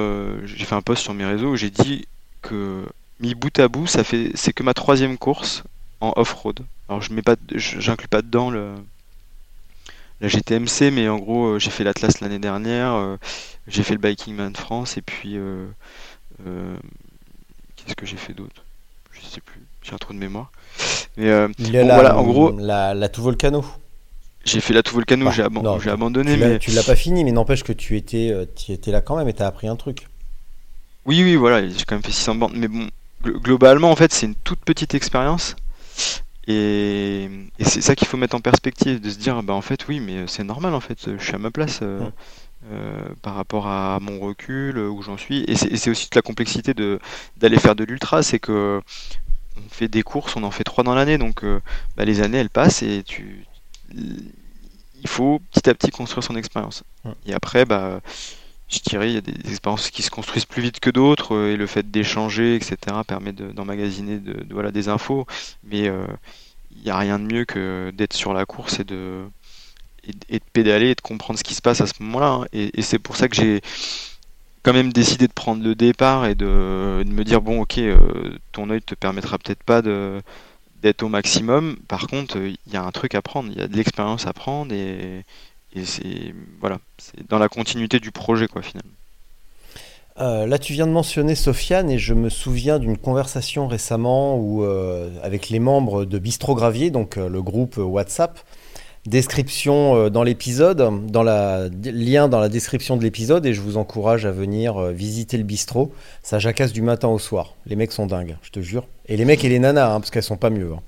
[0.45, 2.07] j'ai fait un post sur mes réseaux où j'ai dit
[2.41, 2.85] que
[3.19, 5.63] mi bout à bout ça fait c'est que ma troisième course
[6.01, 6.59] en off-road.
[6.89, 8.73] Alors je mets pas, j'inclus pas dedans le
[10.19, 13.17] la GTMC, mais en gros j'ai fait l'Atlas l'année dernière,
[13.67, 15.37] j'ai fait le Biking Man France et puis
[16.45, 16.75] euh,
[17.75, 18.63] qu'est-ce que j'ai fait d'autre?
[19.11, 20.51] Je sais plus, j'ai un trou de mémoire.
[21.17, 23.63] Mais euh, voilà, en gros, la, la tout volcano.
[24.43, 26.33] J'ai fait la tout volcano, bah, j'ai abandonné.
[26.33, 29.01] Tu mais tu l'as pas fini, mais n'empêche que tu étais, euh, tu étais là
[29.01, 30.07] quand même et tu as appris un truc.
[31.05, 32.53] Oui, oui, voilà, j'ai quand même fait 600 bandes.
[32.55, 32.87] Mais bon,
[33.23, 35.55] globalement, en fait, c'est une toute petite expérience.
[36.47, 39.99] Et, c'est ça qu'il faut mettre en perspective, de se dire, bah en fait, oui,
[39.99, 41.81] mais c'est normal, en fait, je suis à ma place.
[42.69, 45.43] Euh, par rapport à mon recul, euh, où j'en suis.
[45.47, 46.75] Et c'est aussi toute la complexité
[47.37, 48.79] d'aller faire de l'ultra, c'est que
[49.57, 51.59] on fait des courses, on en fait trois dans l'année, donc euh,
[51.97, 53.45] bah, les années elles passent et tu,
[53.95, 56.83] il faut petit à petit construire son expérience.
[57.25, 57.99] Et après, bah,
[58.71, 61.57] je dirais, il y a des expériences qui se construisent plus vite que d'autres, et
[61.57, 65.25] le fait d'échanger, etc., permet d'emmagasiner de, voilà, des infos,
[65.63, 65.91] mais
[66.75, 69.23] il n'y a rien de mieux que d'être sur la course et de,
[70.07, 72.27] et, de pédaler et de comprendre ce qui se passe à ce moment-là.
[72.27, 72.45] Hein.
[72.53, 73.61] Et, c'est pour ça que j'ai
[74.63, 78.69] quand même décidé de prendre le départ et de, me dire bon ok euh, ton
[78.69, 80.21] œil te permettra peut-être pas de
[80.83, 83.67] d'être au maximum par contre il y a un truc à prendre il y a
[83.67, 85.23] de l'expérience à prendre et,
[85.83, 88.91] c'est voilà c'est dans la continuité du projet quoi finalement
[90.19, 94.63] euh, là, tu viens de mentionner Sofiane et je me souviens d'une conversation récemment où,
[94.63, 98.37] euh, avec les membres de Bistro Gravier, donc le groupe WhatsApp,
[99.05, 103.77] description euh, dans l'épisode, dans la lien dans la description de l'épisode et je vous
[103.77, 105.91] encourage à venir euh, visiter le bistrot.
[106.21, 107.55] Ça jacasse du matin au soir.
[107.65, 108.87] Les mecs sont dingues, je te jure.
[109.07, 110.71] Et les mecs et les nanas, hein, parce qu'elles sont pas mieux.
[110.73, 110.81] Hein.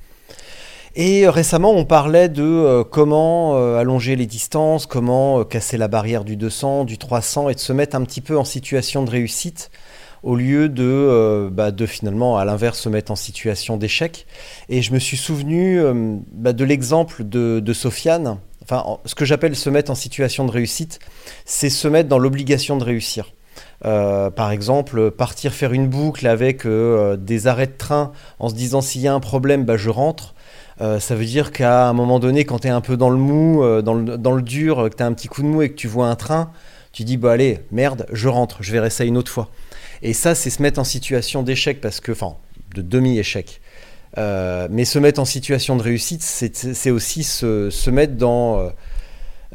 [0.95, 6.35] Et euh, récemment, on parlait de comment allonger les distances, comment casser la barrière du
[6.35, 9.71] 200, du 300 et de se mettre un petit peu en situation de réussite
[10.23, 14.25] au lieu de, euh, bah, finalement, à l'inverse, se mettre en situation d'échec.
[14.69, 18.39] Et je me suis souvenu euh, bah, de l'exemple de, Sofiane.
[18.63, 20.99] Enfin, ce que j'appelle se mettre en situation de réussite,
[21.43, 23.33] c'est se mettre dans l'obligation de réussir.
[23.85, 28.79] Euh, par exemple, partir faire une boucle avec des arrêts de train en se disant
[28.79, 30.33] s'il y a un problème, bah, je rentre.
[30.79, 33.63] Ça veut dire qu'à un moment donné, quand tu es un peu dans le mou,
[33.81, 35.75] dans, le, dans, le, dur, que tu as un petit coup de mou et que
[35.75, 36.51] tu vois un train,
[36.91, 39.49] tu dis bah allez, merde, je rentre, je verrai ça une autre fois.
[40.03, 42.35] Et ça, c'est se mettre en situation d'échec, parce que, enfin,
[42.75, 43.61] de demi-échec.
[44.17, 48.69] Euh, mais se mettre en situation de réussite, c'est aussi se, mettre dans,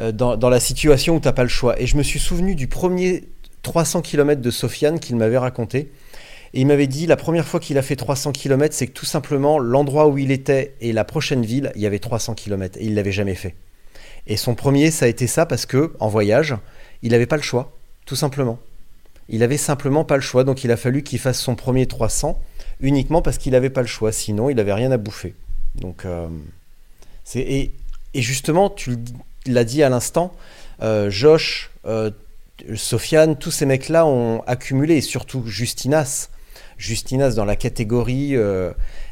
[0.00, 1.81] euh, dans, la situation où tu n'as pas le choix.
[1.81, 3.28] Et je me suis souvenu du premier
[3.62, 5.92] 300 km de Sofiane qu'il m'avait raconté.
[6.54, 9.06] Et il m'avait dit, la première fois qu'il a fait 300 km, c'est que tout
[9.06, 12.78] simplement, l'endroit où il était et la prochaine ville, il y avait 300 km.
[12.80, 13.54] Et il l'avait jamais fait.
[14.26, 16.56] Et son premier, ça a été ça parce que, en voyage,
[17.02, 17.72] il n'avait pas le choix,
[18.06, 18.58] tout simplement.
[19.28, 22.40] Il avait simplement pas le choix, donc il a fallu qu'il fasse son premier 300
[22.80, 25.34] uniquement parce qu'il n'avait pas le choix, sinon il n'avait rien à bouffer.
[25.74, 26.28] Donc, euh,
[27.34, 27.70] et,
[28.14, 28.96] justement, tu
[29.46, 30.34] l'as dit à l'instant,
[30.82, 32.11] euh, Josh, euh,
[32.74, 36.28] Sofiane, tous ces mecs-là ont accumulé, et surtout Justinas,
[36.78, 38.34] Justinas dans la catégorie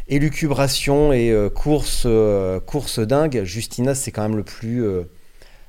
[0.09, 4.85] élucubration et euh, course, euh, course dingue, Justina, c'est quand même le plus.
[4.85, 5.03] euh,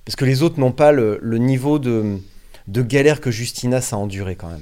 [0.06, 2.20] parce que les autres n'ont pas le, niveau de,
[2.68, 4.62] galère que Justinas a enduré quand même.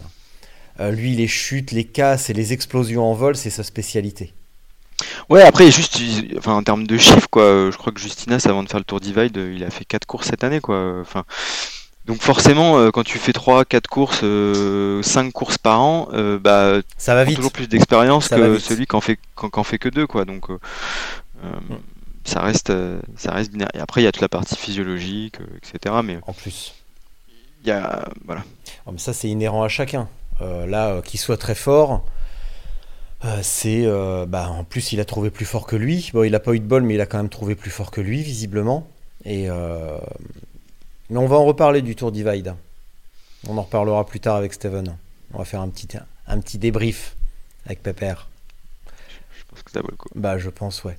[0.80, 4.34] Euh, lui, les chutes, les casses et les explosions en vol, c'est sa spécialité.
[5.30, 6.00] Ouais, après, juste,
[6.38, 8.86] enfin, en termes de chiffres, quoi, euh, je crois que Justinas, avant de faire le
[8.86, 10.76] Tour Divide, euh, il a fait 4 courses cette année, quoi.
[10.76, 11.26] euh, Enfin,
[12.06, 16.38] donc forcément, euh, quand tu fais 3, 4 courses, euh, 5 courses par an, euh,
[16.40, 17.36] bah, Ça va t'as vite.
[17.38, 20.26] toujours plus d'expérience que celui qui en fait, en- fait que 2, quoi.
[20.26, 20.60] Donc, euh,
[21.44, 21.78] euh, Mm.
[22.24, 23.70] ça reste, euh, ça reste binaire.
[23.74, 25.96] Et après, il y a toute la partie physiologique, euh, etc.
[26.04, 26.74] Mais En plus.
[27.64, 28.44] il y a, voilà.
[28.86, 30.08] Oh, mais ça, c'est inhérent à chacun.
[30.42, 32.06] Euh, là, euh, qu'il soit très fort,
[33.24, 33.84] euh, c'est.
[33.86, 36.12] euh, bah, en plus, il a trouvé plus fort que lui.
[36.14, 37.90] Bon, il a pas eu de bol, mais il a quand même trouvé plus fort
[37.90, 38.88] que lui, visiblement.
[39.24, 39.98] Et, euh,
[41.10, 42.56] Mais on va en reparler du Tour Divide.
[43.48, 44.98] On en reparlera plus tard avec Steven.
[45.34, 45.88] On va faire un petit,
[46.28, 47.16] un petit débrief
[47.66, 48.28] avec Pépère.
[49.38, 50.10] Je pense que ça vaut le coup.
[50.16, 50.98] Bah, je pense, ouais.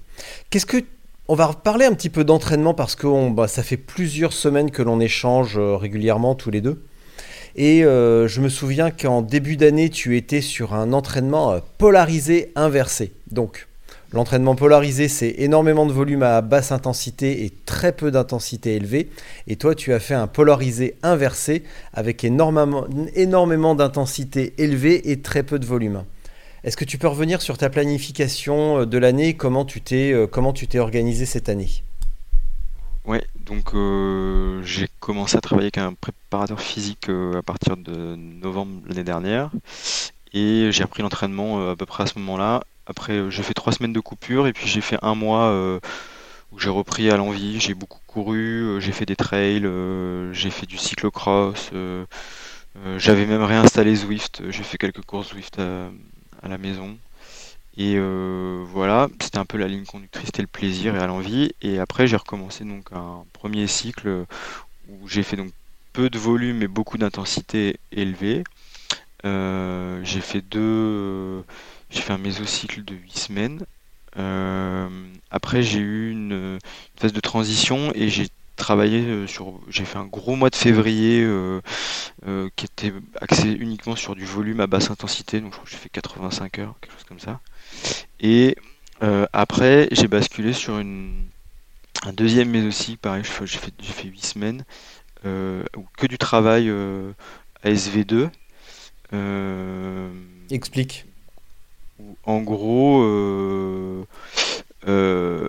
[0.51, 0.85] Qu'est-ce que.
[1.29, 4.71] On va reparler un petit peu d'entraînement parce que on- bah, ça fait plusieurs semaines
[4.71, 6.85] que l'on échange euh, régulièrement tous les deux.
[7.57, 12.53] Et euh, je me souviens qu'en début d'année, tu étais sur un entraînement euh, polarisé
[12.55, 13.12] inversé.
[13.33, 13.66] Donc,
[14.12, 19.11] l'entraînement polarisé, c'est énormément de volume à basse intensité et très peu d'intensité élevée.
[19.47, 25.59] Et toi, tu as fait un polarisé inversé avec énormément, d'intensité élevée et très peu
[25.59, 26.05] de volume.
[26.64, 29.35] Est-ce que tu peux revenir sur ta planification euh, de l'année?
[29.35, 31.69] Comment tu t'es euh, comment tu t'es organisé cette année?
[33.05, 38.81] Ouais, donc euh, j'ai commencé à travailler avec un préparateur physique à partir de novembre
[38.88, 39.51] l'année dernière
[40.33, 42.64] et j'ai repris l'entraînement à peu près à ce moment-là.
[42.87, 45.81] Après, euh, j'ai fait trois semaines de coupure et puis j'ai fait un mois euh,
[46.53, 47.61] où j'ai repris à l'envie.
[47.61, 49.68] J'ai beaucoup couru, euh, j'ai fait des trails,
[50.33, 51.70] j'ai fait du cyclocross,
[52.99, 54.42] j'avais même réinstallé Zwift.
[54.51, 56.96] J'ai fait quelques courses Zwift à, la maison.
[57.79, 61.53] Et voilà, c'était un peu la ligne conductrice, c'était le plaisir et à l'envie.
[61.62, 64.25] Et après, j'ai recommencé donc un premier cycle
[64.88, 65.51] où j'ai fait donc
[65.92, 68.44] peu de volume et beaucoup d'intensité élevée.
[69.25, 71.42] J'ai fait deux,
[71.97, 73.61] j'ai fait un mésocycle de 8 semaines.
[74.19, 74.89] Euh,
[75.31, 76.59] après, j'ai eu une,
[76.97, 81.23] phase de transition et j'ai travaillé euh, sur, j'ai fait un gros mois de février
[81.23, 81.61] euh,
[82.57, 85.41] qui était axé uniquement sur du volume à basse intensité.
[85.41, 87.41] Donc, je crois que j'ai fait 85 heures, quelque chose comme ça.
[88.21, 88.57] Et
[89.33, 91.27] après, j'ai basculé sur une,
[92.05, 94.65] un deuxième mésocycle, pareil, j'ai fait, fait 8 semaines,
[95.23, 96.71] que du travail
[97.63, 98.31] à SV2.
[99.13, 100.09] euh,
[100.51, 101.07] Explique.
[102.25, 104.05] En gros, euh,
[104.89, 105.49] euh,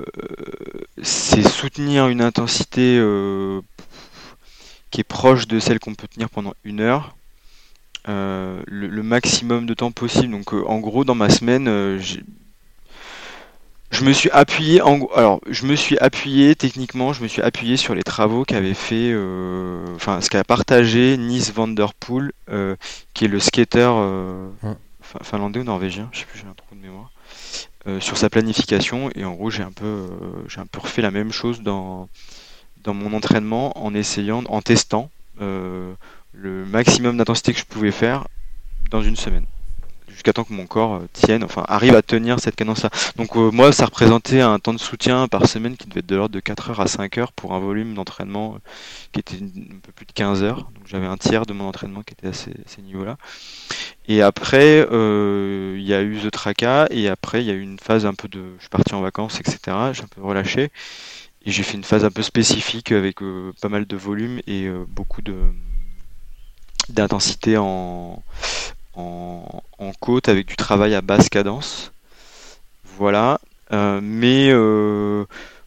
[1.01, 3.61] c'est soutenir une intensité euh,
[4.91, 7.15] qui est proche de celle qu'on peut tenir pendant une heure.
[8.05, 10.31] le, maximum de temps possible.
[10.31, 11.67] Donc, en gros, dans ma semaine,
[13.91, 14.81] je me suis appuyé.
[15.15, 17.13] Alors, je me suis appuyé techniquement.
[17.13, 19.13] Je me suis appuyé sur les travaux qu'avait fait,
[19.95, 22.75] enfin, ce qu'a partagé Nice Van Der Poel, euh,
[23.13, 23.91] qui est le skater.
[25.07, 27.11] Fin- finlandais ou norvégien, je sais plus, j'ai un trou de mémoire,
[27.87, 29.09] euh, sur sa planification.
[29.15, 30.09] Et en gros, j'ai un peu, euh,
[30.49, 32.09] j'ai un peu refait la même chose dans
[32.83, 35.09] dans mon entraînement en essayant, en testant
[35.41, 35.93] euh,
[36.33, 38.27] le maximum d'intensité que je pouvais faire
[38.91, 39.45] dans une semaine.
[40.09, 42.89] Jusqu'à temps que mon corps tienne, enfin arrive à tenir cette cadence-là.
[43.17, 46.33] Donc moi, ça représentait un temps de soutien par semaine qui devait être de l'ordre
[46.33, 48.57] de 4 heures à 5 heures pour un volume d'entraînement
[49.11, 50.69] qui était un peu plus de 15 heures.
[50.75, 53.17] Donc j'avais un tiers de mon entraînement qui était à ces niveaux-là.
[54.07, 57.61] Et après, euh, il y a eu The Traca, et après, il y a eu
[57.61, 58.39] une phase un peu de...
[58.57, 59.91] Je suis parti en vacances, etc.
[59.93, 60.71] J'ai un peu relâché.
[61.45, 64.65] Et j'ai fait une phase un peu spécifique avec euh, pas mal de volume et
[64.67, 65.35] euh, beaucoup de
[66.89, 68.23] d'intensité en,
[68.95, 71.91] en, en côte avec du travail à basse cadence.
[72.97, 73.39] Voilà.
[74.01, 74.51] Mais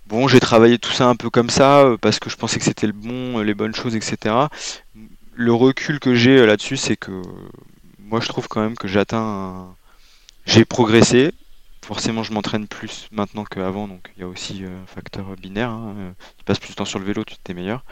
[0.07, 2.87] bon, j'ai travaillé tout ça un peu comme ça parce que je pensais que c'était
[2.87, 4.35] le bon, les bonnes choses, etc.
[5.35, 7.23] Le recul que j'ai là-dessus, c'est que
[8.11, 9.75] moi je trouve quand même que j'atteins
[10.45, 11.33] J'ai progressé.
[11.83, 15.71] Forcément, je m'entraîne plus maintenant qu'avant, donc il y a aussi euh, un facteur binaire.
[15.71, 15.95] Hein.
[15.99, 17.85] euh, Tu passes plus de temps sur le vélo, tu t'es meilleur.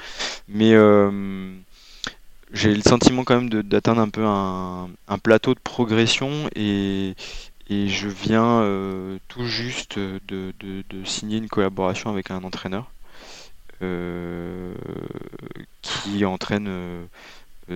[0.48, 1.56] Mais euh,
[2.52, 7.14] j'ai le sentiment quand même d'atteindre un peu un, plateau de progression et,
[7.70, 8.62] je viens
[9.28, 10.52] tout juste de,
[11.04, 12.90] signer une collaboration avec un entraîneur
[15.82, 17.08] qui entraîne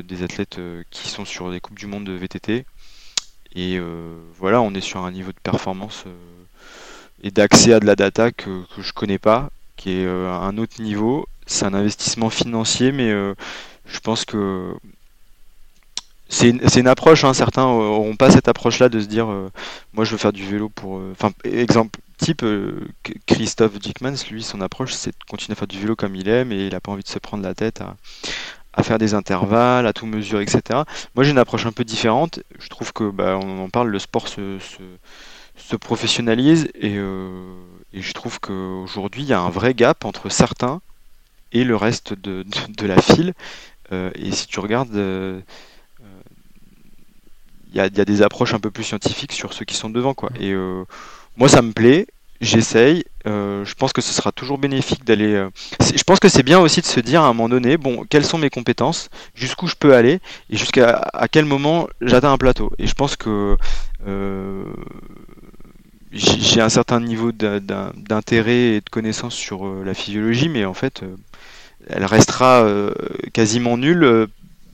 [0.01, 2.65] des athlètes euh, qui sont sur des Coupes du Monde de VTT.
[3.55, 6.45] Et euh, voilà, on est sur un niveau de performance euh,
[7.23, 10.57] et d'accès à de la data que, que je connais pas, qui est euh, un
[10.57, 11.27] autre niveau.
[11.47, 13.35] C'est un investissement financier, mais euh,
[13.85, 14.75] je pense que
[16.29, 17.35] c'est une, une, approche, hein.
[17.35, 19.27] certains n'auront pas cette approche-là de se dire
[19.93, 21.03] moi je veux faire du vélo pour.
[21.11, 22.43] Enfin, exemple type,
[23.27, 26.51] Christophe Dickmans, lui, son approche c'est de continuer à faire du vélo comme il aime
[26.53, 27.97] et il n'a pas envie de se prendre la tête à,
[28.75, 30.81] à faire des intervalles, à tout mesurer, etc.
[31.15, 32.41] Moi j'ai une approche un peu différente.
[32.59, 34.83] Je trouve que bah, on en parle, le sport se, se,
[35.57, 37.55] se professionnalise et, euh,
[37.93, 40.81] et, je trouve qu'aujourd'hui il y a un vrai gap entre certains
[41.53, 42.45] et le reste de,
[42.87, 43.35] la file.
[43.93, 45.41] Euh, et si tu regardes, euh,
[47.71, 49.91] il y, a, y, a, des approches un peu plus scientifiques sur ceux qui sont
[49.91, 50.31] devant, quoi.
[50.41, 50.55] Et
[51.37, 52.07] moi ça me plaît
[52.43, 53.05] j'essaye.
[53.27, 55.33] Euh, je pense que ce sera toujours bénéfique d'aller.
[55.35, 55.49] Euh...
[55.81, 58.27] Je pense que c'est bien aussi de se dire à un moment donné, bon, quelles
[58.27, 60.21] sont mes compétences, jusqu'où je peux aller
[60.51, 62.73] et jusqu'à à quel moment j'atteins un plateau.
[62.79, 63.57] Et je pense que
[64.07, 64.65] euh,
[66.13, 71.03] j'ai un certain niveau d'intérêt et de connaissance sur la physiologie, mais en fait,
[71.89, 72.67] elle restera
[73.33, 74.29] quasiment nulle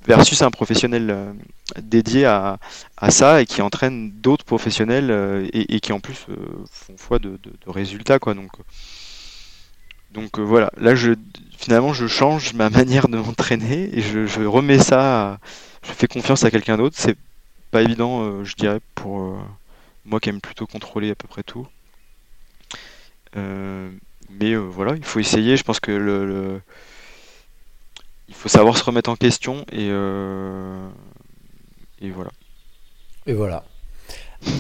[0.09, 1.33] versus un professionnel euh,
[1.81, 2.59] dédié à,
[2.97, 6.35] à, ça et qui entraîne d'autres professionnels euh, et, qui en plus euh,
[6.71, 8.35] font foi de, de, résultats quoi.
[8.35, 8.53] Donc
[10.13, 10.73] donc voilà.
[10.79, 11.13] Là je
[11.59, 15.39] finalement je change ma manière de m'entraîner et je, remets ça
[15.83, 16.97] je fais confiance à quelqu'un d'autre.
[16.99, 17.17] C'est
[17.71, 19.37] pas évident je dirais pour
[20.07, 21.67] moi qui aime plutôt contrôler à peu près tout.
[23.37, 25.59] Mais voilà il faut essayer.
[25.59, 26.63] Je pense que le
[28.29, 30.89] il faut savoir se remettre en question et, euh,
[32.01, 32.31] et voilà.
[33.27, 33.65] Et voilà.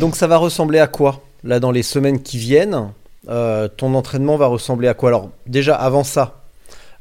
[0.00, 2.92] Donc ça va ressembler à quoi là dans les semaines qui viennent?
[3.28, 5.10] Euh, Ton entraînement va ressembler à quoi?
[5.10, 6.44] Alors déjà avant ça,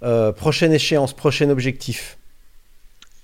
[0.03, 2.17] euh, prochaine échéance, prochain objectif?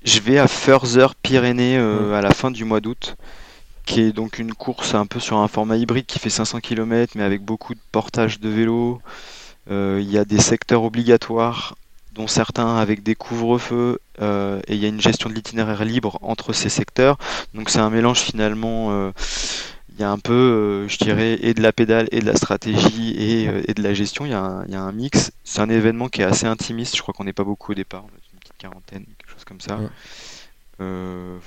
[0.06, 2.14] Je vais à Further Pyrénées mmh.
[2.14, 3.16] à la fin du mois d'août,
[3.86, 7.14] qui est donc une course un peu sur un format hybride qui fait 500 km
[7.16, 9.02] mais avec beaucoup de portage de vélo.
[9.70, 11.76] Il y a des secteurs obligatoires
[12.14, 16.20] dont certains avec des couvre-feux euh, et il y a une gestion de l'itinéraire libre
[16.22, 17.18] entre ces secteurs.
[17.53, 18.91] Donc c'est un mélange finalement.
[18.91, 19.11] Euh,
[19.95, 22.36] il y a un peu, euh, je dirais, et de la pédale et de la
[22.36, 24.26] stratégie et, et de la gestion.
[24.26, 25.32] Il y a un, y a un mix.
[25.43, 26.95] C'est un événement qui est assez intimiste.
[26.95, 28.03] Je crois qu'on n'est pas beaucoup au départ.
[28.03, 29.78] On a une petite quarantaine, quelque chose comme ça.
[29.78, 30.88] Ouais.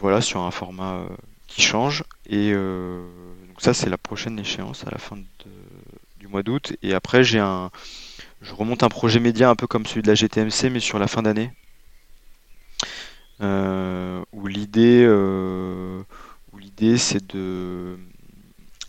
[0.00, 1.02] voilà, sur un format
[1.48, 2.04] qui change.
[2.30, 5.24] Et donc ça, c'est la prochaine échéance à la fin de,
[6.20, 6.72] du mois d'août.
[6.82, 7.72] Et après, j'ai un
[8.42, 11.08] je remonte un projet média un peu comme celui de la GTMC, mais sur la
[11.08, 11.52] fin d'année.
[13.42, 16.02] Euh, où l'idée, euh,
[16.52, 17.98] où l'idée, c'est de,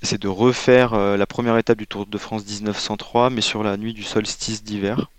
[0.01, 3.77] c'est de refaire euh, la première étape du Tour de France 1903, mais sur la
[3.77, 5.09] nuit du solstice d'hiver.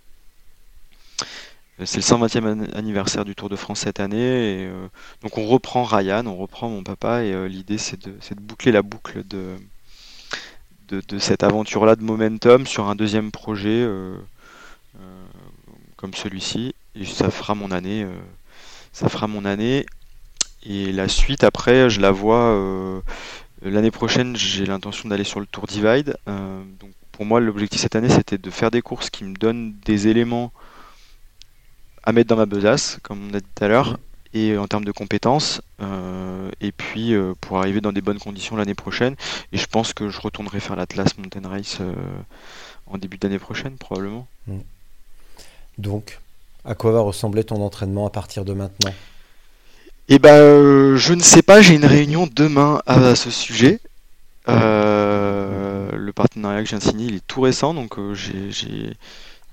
[1.85, 4.69] C'est le 120e anniversaire du Tour de France cette année,
[5.21, 8.81] donc on reprend Ryan, on reprend mon papa, et l'idée c'est de, de, boucler la
[8.81, 9.55] boucle de
[10.89, 14.15] de, cette aventure-là de momentum sur un deuxième projet euh,
[14.99, 15.25] euh,
[15.95, 16.73] comme celui-ci.
[16.95, 18.03] Et ça fera mon année.
[18.03, 18.11] Euh,
[18.91, 19.85] ça fera mon année.
[20.63, 23.01] Et la suite, après, je la vois.
[23.61, 26.17] L'année prochaine, j'ai l'intention d'aller sur le Tour Divide.
[26.25, 30.07] donc pour moi, l'objectif cette année, c'était de faire des courses qui me donnent des
[30.09, 30.51] éléments
[32.03, 33.99] à mettre dans ma besace, comme on a dit tout à l'heure,
[34.33, 38.55] et en termes de compétences, euh, et puis euh, pour arriver dans des bonnes conditions
[38.55, 39.15] l'année prochaine.
[39.51, 41.93] Et je pense que je retournerai faire l'Atlas Mountain Race euh,
[42.87, 44.27] en début d'année prochaine, probablement.
[44.47, 44.57] Mmh.
[45.77, 46.19] Donc,
[46.65, 48.93] à quoi va ressembler ton entraînement à partir de maintenant?
[50.09, 51.61] Eh ben, je ne sais pas.
[51.61, 53.79] J'ai une réunion demain à, ce sujet.
[54.47, 58.93] le partenariat que j'ai signé, il est tout récent, donc j'ai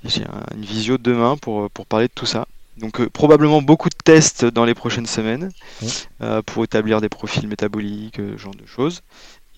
[0.04, 2.46] une visio demain pour, pour parler de tout ça.
[2.76, 5.50] Donc euh, probablement beaucoup de tests dans les prochaines semaines
[5.82, 5.86] Mmh.
[6.22, 9.02] euh, pour établir des profils métaboliques, euh, ce genre de choses.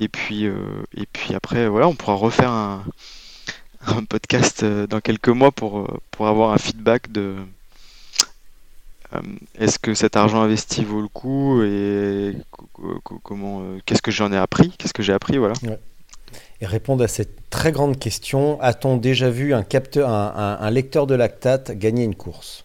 [0.01, 2.85] Et puis, et puis après, voilà, on pourra refaire un,
[3.87, 7.35] un podcast dans quelques mois pour, pour avoir un feedback de
[9.59, 12.37] est-ce que cet argent investi vaut le coup et
[13.25, 15.55] comment qu'est-ce que j'en ai appris, qu'est-ce que j'ai appris, voilà.
[15.65, 15.79] Ouais.
[16.61, 20.71] Et répondre à cette très grande question, a-t-on déjà vu un capteur, un, un, un
[20.71, 22.65] lecteur de lactate gagner une course?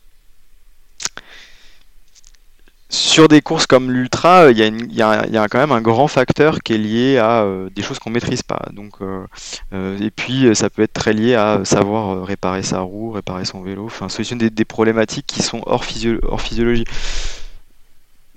[2.94, 6.78] Sur des courses comme l'ultra, il y, a quand même un grand facteur qui est
[6.78, 8.62] lié à euh, des choses qu'on maîtrise pas.
[9.02, 9.26] Euh,
[9.74, 13.64] euh, et puis ça peut être très lié à savoir réparer sa roue, réparer son
[13.64, 16.86] vélo, enfin solutionner des, problématiques qui sont hors, physio hors, physiologie.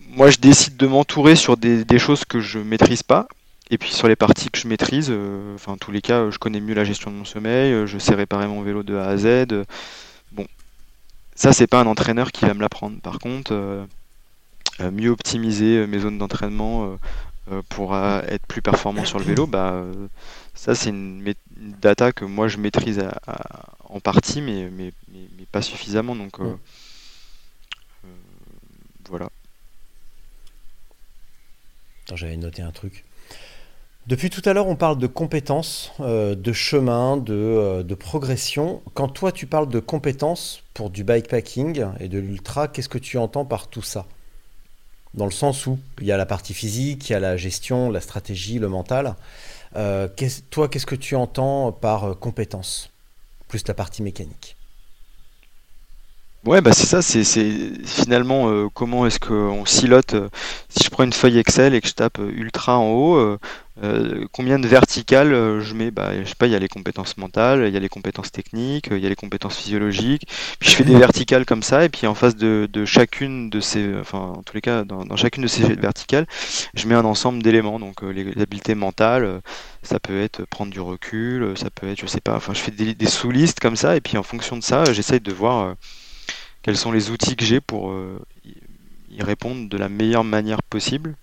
[0.09, 3.29] Moi, je décide de m'entourer sur des, choses que je maîtrise pas.
[3.71, 5.13] Et puis sur les parties que je maîtrise,
[5.55, 8.15] enfin en tous les cas, je connais mieux la gestion de mon sommeil, je sais
[8.15, 9.65] réparer mon vélo de A à Z.
[10.33, 10.47] Bon,
[11.35, 12.99] ça c'est pas un entraîneur qui va me l'apprendre.
[13.03, 13.85] Par contre, euh,
[14.79, 16.99] mieux optimiser euh, mes zones d'entraînement
[17.51, 19.85] euh, pour être plus performant sur le vélo, bah,
[20.55, 21.23] ça c'est une,
[21.61, 25.63] une, data que moi je maîtrise à, à, en partie, mais, mais, mais, mais, pas
[25.63, 26.17] suffisamment.
[26.17, 26.57] Donc ouais.
[29.09, 29.31] voilà.
[32.15, 33.05] J'avais noté un truc.
[34.07, 38.81] Depuis tout à l'heure, on parle de compétences, euh, de chemin, de, euh, de, progression.
[38.95, 43.19] Quand toi, tu parles de compétences pour du bikepacking et de l'ultra, qu'est-ce que tu
[43.19, 44.07] entends par tout ça?
[45.17, 47.91] Dans le sens où il y a la partie physique, il y a la gestion,
[47.91, 49.17] la stratégie, le mental.
[49.75, 50.09] Euh,
[50.51, 52.91] toi, qu'est-ce que tu entends par euh, compétences
[53.49, 54.57] Plus la partie mécanique.
[56.47, 57.25] Ouais, bah c'est ça, c'est
[57.85, 60.15] finalement euh, comment est-ce qu'on silote.
[60.15, 60.29] euh,
[60.69, 63.17] si je prends une feuille Excel et que je tape euh, ultra en haut,
[63.83, 65.91] euh, combien de verticales je mets?
[65.91, 68.31] Bah, je sais pas, il y a les compétences mentales, il y a les compétences
[68.31, 70.29] techniques, il y a les compétences physiologiques.
[70.61, 73.59] Puis je fais des verticales comme ça, et puis en face de, de chacune de
[73.59, 76.27] ces, enfin en tous les cas, dans, dans chacune de ces verticales,
[76.75, 77.81] je mets un ensemble d'éléments.
[77.81, 79.41] Donc les, les habiletés mentales,
[79.83, 82.71] ça peut être prendre du recul, ça peut être, je sais pas, enfin je fais
[82.71, 85.75] des, des sous-listes comme ça, et puis en fonction de ça, j'essaye de voir.
[86.67, 88.21] Quels sont les outils que j'ai pour euh,
[89.09, 91.15] y répondre de la meilleure manière possible.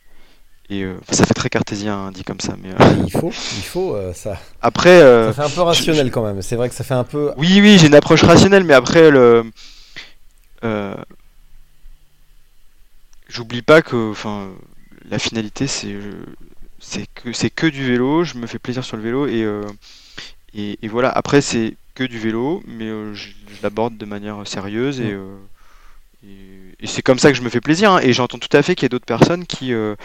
[0.70, 3.64] Et euh, ça fait très cartésien hein, dit comme ça, mais euh, Il faut, il
[3.64, 4.40] faut, ça.
[4.62, 6.42] après, Ça fait un peu rationnel quand même.
[6.42, 7.34] C'est vrai que ça fait un peu.
[7.36, 9.44] oui, oui, j'ai une approche rationnelle, mais après le,
[13.28, 14.48] j'oublie pas que, enfin,
[15.10, 15.98] la finalité c'est,
[16.80, 18.24] c'est que c'est que du vélo.
[18.24, 19.46] Je me fais plaisir sur le vélo et
[20.54, 21.10] et, et voilà.
[21.10, 25.36] Après c'est que du vélo, mais euh, je, je l'aborde de manière sérieuse et euh,
[26.26, 27.92] Et, et c'est comme ça que je me fais plaisir.
[27.94, 28.00] hein.
[28.04, 29.96] Et j'entends tout à fait qu'il y a d'autres personnes qui euh,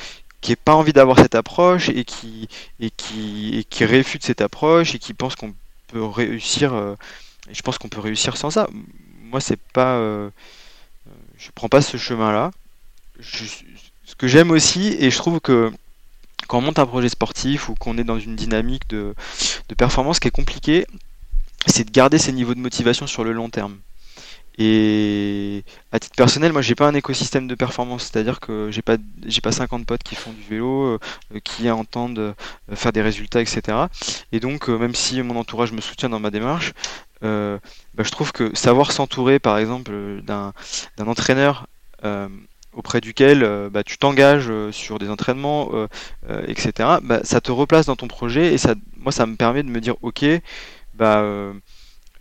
[0.40, 2.48] qui n'aient pas envie d'avoir cette approche et qui
[2.80, 5.54] et qui et qui réfutent cette approche et qui pensent qu'on
[5.88, 6.74] peut réussir.
[6.74, 6.94] euh,
[7.50, 8.68] et je pense qu'on peut réussir sans ça.
[9.22, 9.96] Moi, c'est pas.
[9.96, 10.30] euh,
[11.08, 12.50] euh, je prends pas ce chemin-là.
[13.20, 13.44] Je-
[14.04, 15.72] ce que j'aime aussi, et je trouve que
[16.48, 19.14] quand on monte un projet sportif ou qu'on est dans une dynamique de,
[19.68, 20.86] de performance qui est compliquée,
[21.66, 23.78] c'est de garder ces niveaux de motivation sur le long terme.
[24.60, 28.96] Et à titre personnel, moi j'ai pas un écosystème de performance, c'est-à-dire que j'ai pas
[29.24, 30.98] j'ai pas 50 potes qui font du vélo, euh,
[31.44, 32.32] qui entendent euh,
[32.74, 33.86] faire des résultats, etc.
[34.32, 36.72] Et donc euh, même si mon entourage me soutient dans ma démarche,
[37.22, 37.58] euh,
[37.94, 40.52] bah, je trouve que savoir s'entourer par exemple euh, d'un
[41.06, 41.68] entraîneur
[42.04, 42.28] euh,
[42.72, 45.88] auprès duquel euh, bah, tu t'engages euh, sur des entraînements, euh,
[46.30, 46.98] euh, etc.
[47.02, 49.80] Bah, ça te replace dans ton projet et ça, moi ça me permet de me
[49.80, 50.24] dire ok,
[50.98, 51.52] bah euh,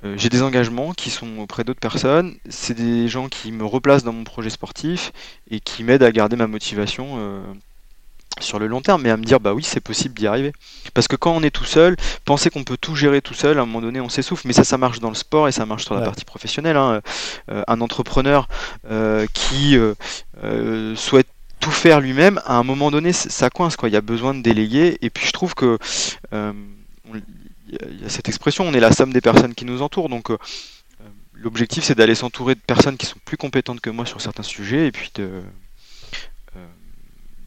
[0.06, 4.04] euh, j'ai des engagements qui sont auprès d'autres personnes, c'est des gens qui me replacent
[4.04, 5.12] dans mon projet sportif
[5.50, 7.42] et qui m'aident à garder ma motivation euh,
[8.40, 10.52] sur le long terme, mais à me dire bah oui c'est possible d'y arriver.
[10.94, 13.64] Parce que quand on est tout seul, penser qu'on peut tout gérer tout seul, à
[13.64, 15.86] un moment donné on s'essouffle, mais ça ça marche dans le sport et ça marche
[15.86, 16.06] sur la Ouais.
[16.06, 16.78] partie professionnelle.
[16.78, 17.02] hein.
[17.52, 18.48] Euh, un entrepreneur
[18.92, 21.28] euh, qui euh, souhaite
[21.60, 24.44] tout faire lui-même, à un moment donné ça coince quoi, il y a besoin de
[24.44, 25.80] déléguer et puis je trouve que
[27.70, 30.10] y y a cette expression, on est la somme des personnes qui nous entourent.
[30.10, 30.38] Donc, euh,
[31.02, 34.44] euh, l'objectif, c'est d'aller s'entourer de personnes qui sont plus compétentes que moi sur certains
[34.44, 35.44] sujets et puis de,
[36.56, 36.68] euh,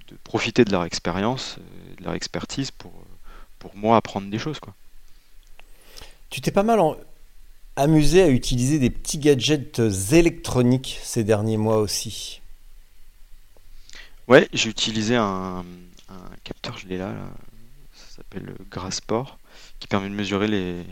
[0.09, 1.59] de profiter de leur expérience,
[1.99, 2.93] de leur expertise pour,
[3.59, 4.61] pour moi apprendre des choses.
[4.61, 4.75] Quoi.
[6.31, 6.97] Tu t'es pas mal en-
[7.77, 9.81] amusé à utiliser des petits gadgets
[10.13, 12.41] électroniques ces derniers mois aussi?
[14.29, 15.65] Ouais, j'ai utilisé un,
[16.09, 17.31] un capteur, je l'ai là, là,
[17.95, 19.40] ça s'appelle le Grasport,
[19.81, 20.85] qui permet de mesurer les,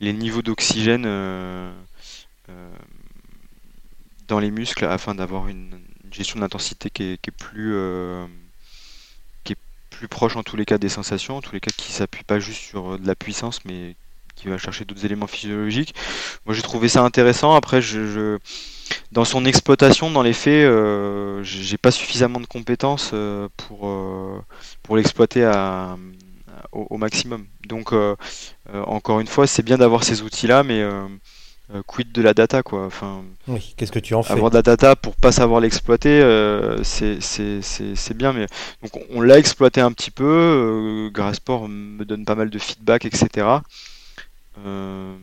[0.00, 1.72] les niveaux d'oxygène euh,
[2.50, 2.70] euh,
[4.28, 5.80] dans les muscles afin d'avoir une,
[6.12, 8.24] gestion de l'intensité qui est, plus, euh,
[9.42, 9.58] qui est
[9.90, 12.38] plus proche en tous les cas des sensations, en tous les cas qui s'appuie pas
[12.38, 13.96] juste sur de la puissance, mais
[14.36, 15.92] qui va chercher d'autres éléments physiologiques.
[16.46, 17.56] Moi j'ai trouvé ça intéressant.
[17.56, 18.38] Après, je,
[19.10, 23.12] dans son exploitation, dans les faits, euh, j'ai pas suffisamment de compétences
[23.56, 23.90] pour,
[24.84, 25.96] pour l'exploiter à,
[26.74, 27.46] au, au maximum.
[27.66, 28.16] Donc, euh,
[28.72, 30.82] euh, encore une fois, c'est bien d'avoir ces outils-là, mais
[31.72, 32.84] euh, quid de la data, quoi.
[32.84, 36.20] Enfin, Oui, qu'est-ce que tu en fais avoir de la data pour pas savoir l'exploiter,
[36.20, 38.46] euh, c'est bien, mais
[38.82, 40.24] donc on, l'a exploité un petit peu.
[40.24, 43.46] Euh, Grasport me donne pas mal de feedback, etc.
[44.66, 45.16] Euh,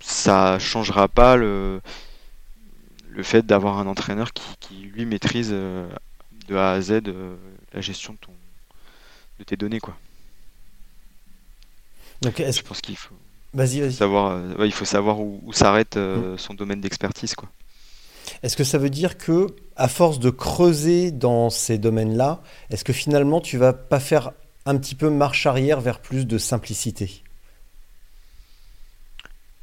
[0.00, 1.80] ça changera pas le,
[3.10, 7.02] le fait d'avoir un entraîneur qui, qui, lui maîtrise de A à Z
[7.72, 8.32] la gestion de, ton,
[9.38, 9.96] de tes données, quoi.
[12.22, 13.14] Donc, Je pense qu'il faut
[13.52, 13.92] Vas-y, vas-y.
[13.92, 17.48] savoir, euh, ouais, il faut savoir où, où s'arrête euh, son domaine d'expertise, quoi.
[18.42, 19.46] Est-ce que ça veut dire que,
[19.76, 24.32] à force de creuser dans ces domaines-là, est-ce que finalement tu vas pas faire
[24.66, 27.22] un petit peu marche arrière vers plus de simplicité?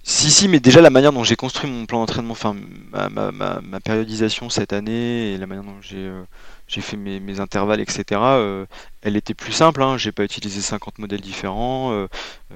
[0.04, 2.56] Si, si, mais déjà la manière dont j'ai construit mon plan d'entraînement, enfin
[2.92, 6.24] ma, ma, ma, ma périodisation cette année et la manière dont j'ai euh,
[6.68, 8.66] j'ai fait mes, intervalles, etc., euh,
[9.02, 9.82] elle était plus simple.
[9.82, 9.98] Hein.
[9.98, 11.94] J'ai pas utilisé 50 modèles différents.
[11.94, 12.08] euh,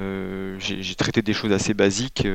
[0.01, 2.27] euh, j'ai traité des choses assez basiques,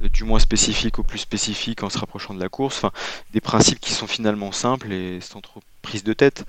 [0.00, 2.76] du moins spécifiques au plus spécifique en se rapprochant de la course.
[2.76, 2.92] Enfin,
[3.32, 6.44] des principes qui sont finalement simples et sans trop prise de tête.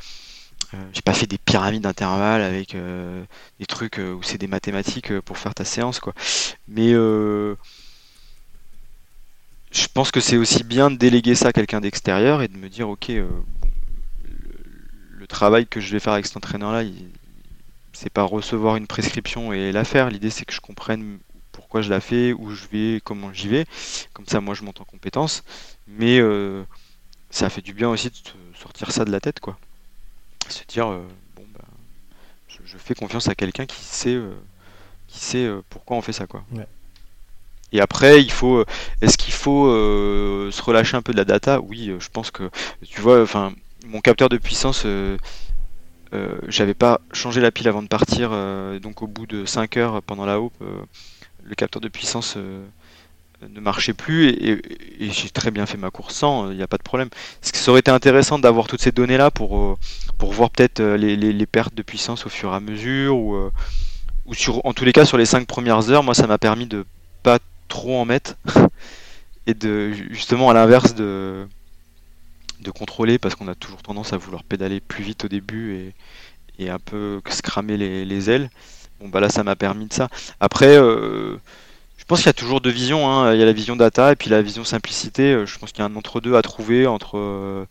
[0.93, 2.75] j'ai pas fait des pyramides d'intervalle avec
[3.59, 6.13] des trucs où c'est des mathématiques pour faire ta séance quoi.
[6.67, 7.55] Mais je
[9.93, 12.89] pense que c'est aussi bien de déléguer ça à quelqu'un d'extérieur et de me dire
[12.89, 13.11] ok
[15.27, 16.83] le, travail que je vais faire avec cet entraîneur là,
[17.93, 20.09] c'est pas recevoir une prescription et la faire.
[20.09, 21.19] L'idée c'est que je comprenne
[21.57, 23.65] pourquoi je la fais, où je vais, comment j'y vais.
[24.13, 25.43] Comme ça, moi, je monte en compétence.
[25.87, 26.63] Mais euh,
[27.31, 28.15] ça fait du bien aussi de
[28.57, 29.57] sortir ça de la tête, quoi.
[30.49, 31.05] Se dire, euh,
[31.35, 31.65] bon, bah,
[32.47, 34.35] je, fais confiance à quelqu'un qui sait, euh,
[35.07, 36.43] qui sait pourquoi on fait ça, quoi.
[37.73, 38.63] Et après, il faut,
[39.01, 41.59] est-ce qu'il faut se relâcher un peu de la data?
[41.59, 42.49] Oui, je pense que,
[42.85, 43.53] tu vois, enfin,
[43.87, 44.85] mon capteur de puissance.
[46.47, 48.31] j'avais pas changé la pile avant de partir,
[48.81, 50.61] donc au bout de 5 heures pendant la haupe,
[51.47, 52.65] le capteur de puissance euh,
[53.49, 54.61] ne marchait plus et,
[54.99, 57.09] j'ai très bien fait ma course sans, il n'y a pas de problème.
[57.41, 59.77] Ce ça aurait été intéressant d'avoir toutes ces données là pour, euh,
[60.19, 63.37] voir peut-être euh, les, pertes de puissance au fur et à mesure ou,
[64.25, 66.65] ou sur, en tous les cas sur les 5 premières heures, moi ça m'a permis
[66.65, 66.85] de
[67.23, 68.35] pas trop en mettre
[69.47, 71.47] et de justement à l'inverse de,
[72.61, 75.93] de contrôler parce qu'on a toujours tendance à vouloir pédaler plus vite au début et,
[76.59, 78.49] et un peu se cramer les ailes.
[78.99, 80.09] Bon bah là ça m'a permis de ça.
[80.39, 81.37] Après, euh,
[81.97, 83.09] je pense qu'il y a toujours deux visions.
[83.09, 83.33] Hein.
[83.33, 85.33] Il y a la vision data et puis la vision simplicité.
[85.33, 87.65] Euh, je pense qu'il y a un entre-deux à trouver entre euh,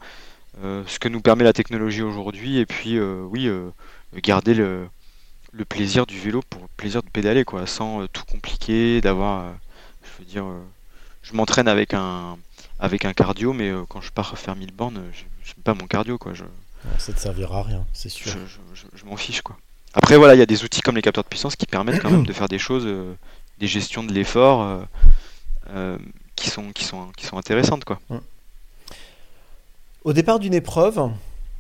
[0.87, 3.51] ce que nous permet la technologie aujourd'hui et puis oui,
[4.23, 4.89] garder le,
[5.69, 9.53] plaisir du vélo pour le plaisir de pédaler quoi, sans tout compliquer, d'avoir,
[10.03, 10.47] je veux dire,
[11.23, 12.39] je m'entraîne avec un
[12.79, 16.19] avec un cardio, mais quand je pars faire 1000 bornes, je n'aime pas mon cardio
[16.19, 16.35] quoi.
[16.35, 16.45] Je,
[16.99, 18.33] ça te servira à rien, c'est sûr.
[18.95, 19.57] je m'en fiche quoi.
[19.97, 22.11] Après, voilà, il y a des outils comme les capteurs de puissance qui permettent quand
[22.11, 23.15] même de faire des choses, euh,
[23.59, 24.83] des gestions de l'effort euh,
[25.71, 25.99] euh,
[26.37, 27.87] qui, sont, qui, sont, qui sont intéressantes.
[27.87, 27.99] Quoi.
[30.05, 31.11] Au départ d'une épreuve,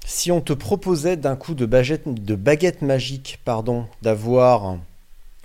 [0.04, 4.76] si on te proposait d'un coup de baguette, de baguette magique pardon, d'avoir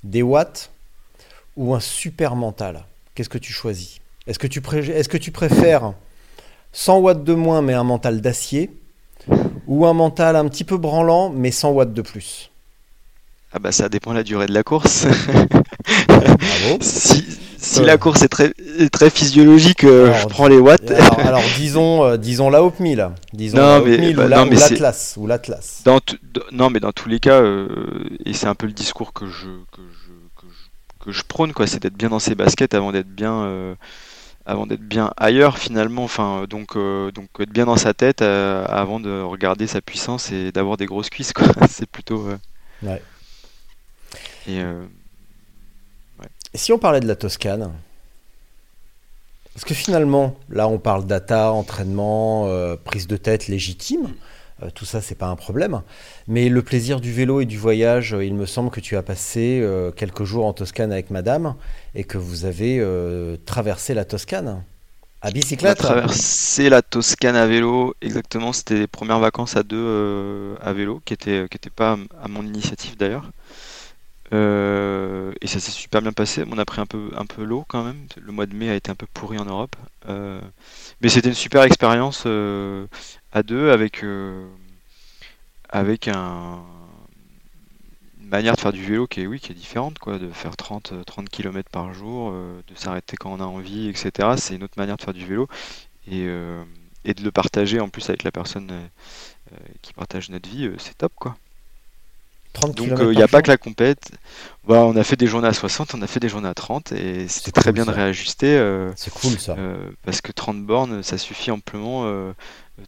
[0.04, 0.70] des watts
[1.56, 2.84] ou un super mental,
[3.16, 4.01] qu'est-ce que tu choisis?
[4.28, 4.62] Est-ce que, tu
[4.94, 5.94] est-ce que tu préfères
[6.74, 8.70] 100 watts de moins mais un mental d'acier
[9.68, 12.52] ou un mental un petit peu branlant mais 100 watts de plus?
[13.54, 15.08] Ah bah ça dépend de la durée de la course.
[16.82, 17.26] si,
[17.58, 18.54] si la course est très,
[18.92, 20.92] très physiologique, euh, je prends les watts.
[21.18, 23.10] Alors, disons, euh, disons la Hope 1000.
[23.34, 25.16] Disons non, la mais, bah, ou l'Atlas.
[25.18, 25.84] Ou l'Atlas.
[26.52, 27.68] Non, mais dans tous les cas, euh,
[28.26, 31.54] et c'est un peu le discours que je, que je, que je, que je prône,
[31.54, 33.76] quoi, c'est d'être bien dans ses baskets avant d'être bien
[34.46, 36.04] avant d'être bien ailleurs finalement.
[36.04, 40.78] Enfin, donc, donc être bien dans sa tête avant de regarder sa puissance et d'avoir
[40.78, 41.34] des grosses cuisses.
[41.34, 41.48] Quoi.
[41.70, 42.28] C'est plutôt.
[42.84, 43.02] Ouais.
[44.50, 44.84] Euh,
[46.54, 47.72] et, si on parlait de la Toscane
[49.54, 54.14] Parce que finalement, là, on parle data, entraînement, euh, prise de tête légitime.
[54.64, 55.82] Euh, tout ça, c'est pas un problème.
[56.28, 59.64] Mais le plaisir du vélo et du voyage, il me semble que tu as passé
[59.96, 61.56] quelques jours en Toscane avec madame
[61.96, 62.84] et que vous avez
[63.46, 64.64] traversé la Toscane.
[65.24, 68.54] À bicyclette On traversé la Toscane à vélo, exactement.
[68.54, 73.30] C'était les premières vacances à deux à vélo, qui n'étaient pas à mon initiative d'ailleurs.
[74.34, 76.44] Euh, et ça s'est super bien passé.
[76.50, 78.08] On a pris un peu, un peu l'eau quand même.
[78.18, 79.76] Le mois de mai a été un peu pourri en Europe.
[80.08, 80.40] Euh,
[81.02, 82.88] mais c'était une super expérience euh,
[83.32, 84.04] à deux avec,
[85.70, 86.60] avec un,
[88.22, 90.00] une manière de faire du vélo qui est, oui, qui est différente.
[90.00, 94.30] Quoi, de faire 30, 30 km par jour, de s'arrêter quand on a envie, etc.
[94.38, 95.48] C'est une autre manière de faire du vélo.
[96.08, 96.28] Et,
[97.06, 98.72] et de le partager en plus avec la personne
[99.82, 101.36] qui partage notre vie, c'est top quoi.
[102.60, 104.12] Donc il n'y euh, a pas que la compète.
[104.68, 106.92] Bah, on a fait des journées à 60, on a fait des journées à 30
[106.92, 108.58] et c'était très bien de réajuster.
[108.58, 109.56] Euh, c'est cool ça.
[109.58, 112.06] Euh, parce que 30 bornes, ça suffit amplement.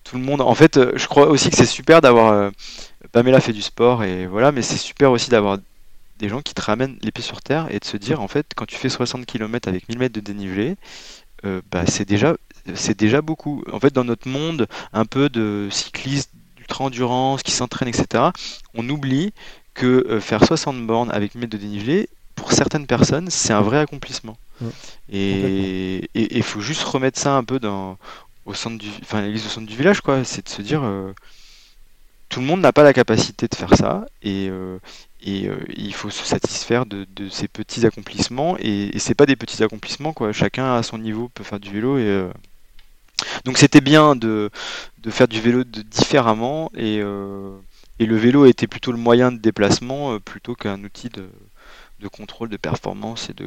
[0.03, 0.41] tout le monde.
[0.41, 2.51] En fait, je crois aussi que c'est super d'avoir.
[3.11, 5.59] Pamela fait du sport et voilà, mais c'est super aussi d'avoir
[6.17, 8.47] des gens qui te ramènent les pieds sur terre et de se dire en fait,
[8.55, 10.75] quand tu fais 60 km avec 1000 mètres de dénivelé,
[11.43, 12.35] bah, c'est déjà
[12.75, 13.63] c'est déjà beaucoup.
[13.71, 16.31] En fait, dans notre monde un peu de cyclistes
[16.81, 18.25] endurance, qui s'entraînent, etc.,
[18.73, 19.33] on oublie
[19.73, 23.61] que euh, faire 60 bornes avec 1000 mètres de dénivelé, pour certaines personnes, c'est un
[23.61, 24.37] vrai accomplissement.
[25.11, 27.97] Et il faut juste remettre ça un peu dans,
[28.45, 30.23] au centre du, enfin, l'église au centre du village, quoi.
[30.23, 31.13] C'est de se dire, euh,
[32.29, 34.77] tout le monde n'a pas la capacité de faire ça, et, euh,
[35.21, 38.57] et il faut se satisfaire de, de ces petits accomplissements.
[38.59, 40.31] Et, et c'est pas des petits accomplissements, quoi.
[40.31, 42.27] Chacun à son niveau peut faire du vélo et
[43.45, 44.49] donc c'était bien de,
[45.09, 47.57] faire du vélo différemment euh,
[47.99, 51.29] et, le vélo était plutôt le moyen de déplacement euh, plutôt qu'un outil de,
[52.09, 53.45] contrôle de performance et de,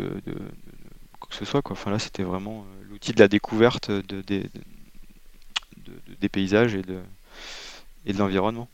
[1.21, 1.61] quoi que ce soit.
[1.61, 1.75] Quoi.
[1.75, 4.23] Enfin là c'était vraiment euh, l'outil de la découverte de,
[6.21, 7.01] des paysages et de,
[8.07, 8.69] et de l'environnement.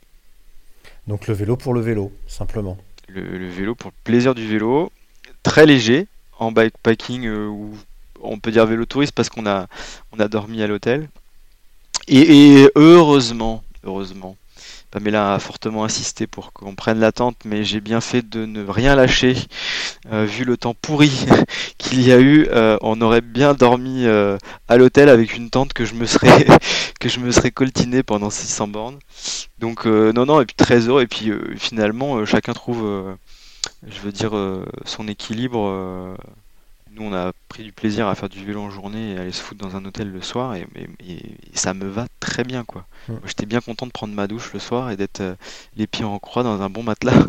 [1.07, 2.77] Donc le vélo pour le vélo, simplement.
[3.09, 4.91] Le, le vélo pour le plaisir du vélo,
[5.43, 6.07] très léger
[6.39, 7.75] en bikepacking euh, ou
[8.23, 9.67] on peut dire vélo touriste parce qu'on a,
[10.11, 11.09] on a dormi à l'hôtel.
[12.07, 14.35] Et, heureusement, heureusement,
[14.91, 18.63] Pamela a fortement insisté pour qu'on prenne la tente, mais j'ai bien fait de ne
[18.65, 19.35] rien lâcher.
[20.11, 21.09] Euh, vu le temps pourri
[21.77, 25.73] qu'il y a eu, euh, on aurait bien dormi euh, à l'hôtel avec une tente
[25.73, 26.45] que je me serais
[26.99, 28.99] que je me serais coltiné pendant 600 bornes.
[29.59, 33.15] Donc non non et puis très heureux et puis finalement chacun trouve
[33.87, 34.33] je veux dire
[34.85, 36.17] son équilibre
[36.95, 39.31] nous, on a pris du plaisir à faire du vélo en journée et à aller
[39.31, 40.67] se foutre dans un hôtel le soir, et,
[41.53, 42.85] ça me va très bien, quoi.
[43.25, 45.35] J'étais bien content de prendre ma douche le soir et d'être euh,
[45.75, 47.13] les pieds en croix dans un bon matelas.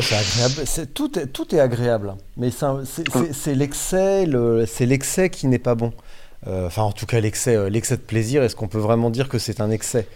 [0.00, 0.88] c'est agréable.
[0.94, 4.26] tout, est, tout est agréable, mais c'est l'excès,
[4.66, 5.92] c'est l'excès qui n'est pas bon.
[6.46, 8.42] Euh, enfin, en tout cas, l'excès, euh, l'excès de plaisir.
[8.42, 10.06] Est-ce qu'on peut vraiment dire que c'est un excès?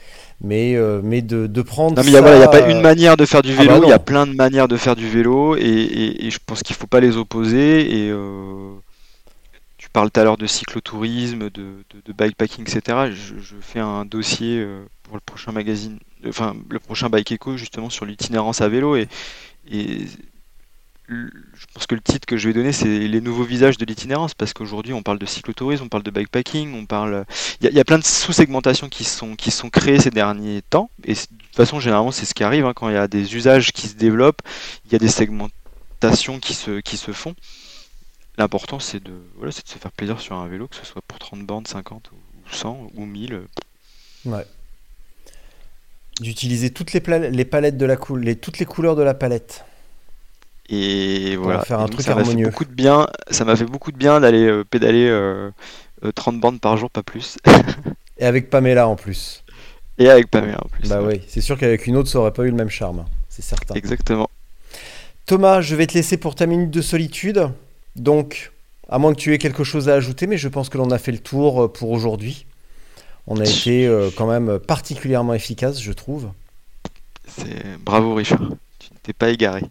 [0.41, 1.97] Mais, euh, mais de, de prendre.
[1.97, 3.89] Non, mais il n'y a, pas une manière de faire du ah vélo, bah il
[3.91, 6.79] y a plein de manières de faire du vélo, et, et, je pense qu'il ne
[6.79, 8.05] faut pas les opposer.
[8.05, 8.73] Et euh,
[9.79, 13.11] tu parles tout à l'heure de cyclotourisme, de, de, de bikepacking, etc.
[13.11, 17.57] Je, je, fais un dossier euh, pour le prochain magazine, enfin le prochain Bike Eco,
[17.57, 19.09] justement sur l'itinérance à vélo, et,
[19.71, 20.07] et
[21.09, 24.35] je pense que le titre que je vais donner, c'est les nouveaux visages de l'itinérance,
[24.35, 27.27] parce qu'aujourd'hui, on parle de cyclotourisme, on parle de bikepacking, on parle.
[27.61, 31.13] Il y, a plein de sous-segmentations qui sont, qui sont créées ces derniers temps, et
[31.13, 33.73] de toute façon, généralement, c'est ce qui arrive hein, quand il y a des usages
[33.73, 34.41] qui se développent,
[34.87, 37.35] il y a des segmentations qui se, qui se font.
[38.39, 41.19] L'important, c'est de, voilà, de se faire plaisir sur un vélo, que ce soit pour
[41.19, 43.43] 30 bornes, 50 ou 100 ou 1000.
[44.25, 44.47] Ouais.
[46.21, 49.65] D'utiliser toutes les, les palettes de la toutes les couleurs de la palette.
[50.69, 51.63] Et voilà.
[51.63, 53.07] Faire un truc ça m'a fait beaucoup de bien.
[53.31, 55.51] Ça m'a fait beaucoup de bien d'aller euh, pédaler 30 euh,
[56.05, 57.37] euh, bandes par jour, pas plus.
[58.19, 59.45] Et avec Pamela en plus.
[59.99, 60.89] Et avec Pamela en plus.
[60.89, 63.43] Bah oui, c'est sûr qu'avec une autre, ça aurait pas eu le même charme, c'est
[63.43, 63.75] certain.
[63.75, 64.31] Exactement.
[65.27, 67.51] Thomas, je vais te laisser pour ta minute de solitude.
[67.97, 68.53] Donc,
[68.89, 70.99] à moins que tu aies quelque chose à ajouter, mais je pense que l'on a
[70.99, 72.47] fait le tour pour aujourd'hui.
[73.27, 76.31] On a été quand même particulièrement efficace, je trouve.
[77.27, 79.63] C'est bravo Richard, tu ne t'es pas égaré.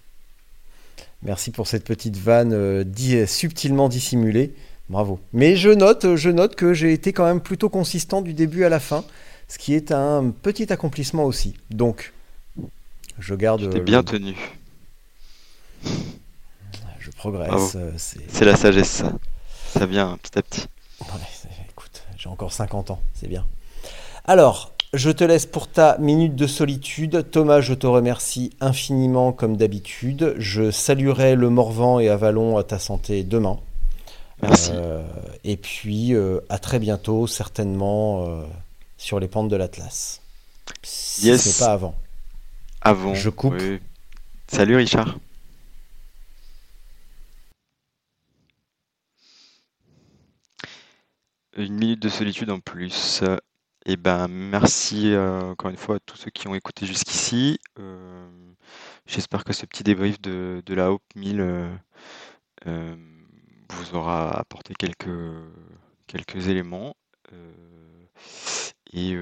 [1.24, 4.53] Merci pour cette petite vanne euh, subtilement dissimulée.
[4.89, 5.19] Bravo.
[5.32, 8.69] Mais je note, je note que j'ai été quand même plutôt consistant du début à
[8.69, 9.05] la fin,
[9.47, 11.55] ce qui est un petit accomplissement aussi.
[11.69, 12.13] Donc,
[13.19, 13.69] je garde.
[13.69, 14.36] T'es bien tenu.
[16.99, 17.76] Je progresse.
[17.76, 19.13] Euh, c'est la sagesse, ça.
[19.71, 20.65] Ça vient petit à petit.
[21.69, 23.45] écoute, j'ai encore 50 ans, c'est bien.
[24.26, 27.25] Alors, je te laisse pour ta minute de solitude.
[27.31, 30.35] Thomas, je te remercie infiniment comme d'habitude.
[30.37, 33.59] Je saluerai le Morvan et Avalon à ta santé demain.
[34.41, 34.71] Merci.
[34.73, 35.01] Euh,
[35.43, 38.45] et puis euh, à très bientôt, certainement euh,
[38.97, 40.21] sur les pentes de l'Atlas.
[40.83, 41.41] Si yes.
[41.41, 41.95] ce n'est pas avant.
[42.81, 43.15] Avant.
[43.15, 43.61] Je coupe.
[44.47, 45.17] Salut Richard.
[51.57, 53.23] Une minute de solitude en plus.
[53.86, 57.59] Et ben, merci euh, encore une fois à tous ceux qui ont écouté jusqu'ici.
[57.79, 58.29] Euh,
[59.05, 61.41] j'espère que ce petit débrief de, la Hope 1000
[62.65, 62.95] euh,
[63.69, 65.09] vous aura apporté quelques,
[66.07, 66.95] quelques éléments.
[68.93, 69.13] et,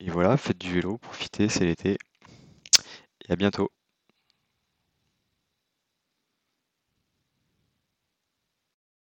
[0.00, 1.98] et voilà, faites du vélo, profitez, c'est l'été.
[3.28, 3.70] Et à bientôt.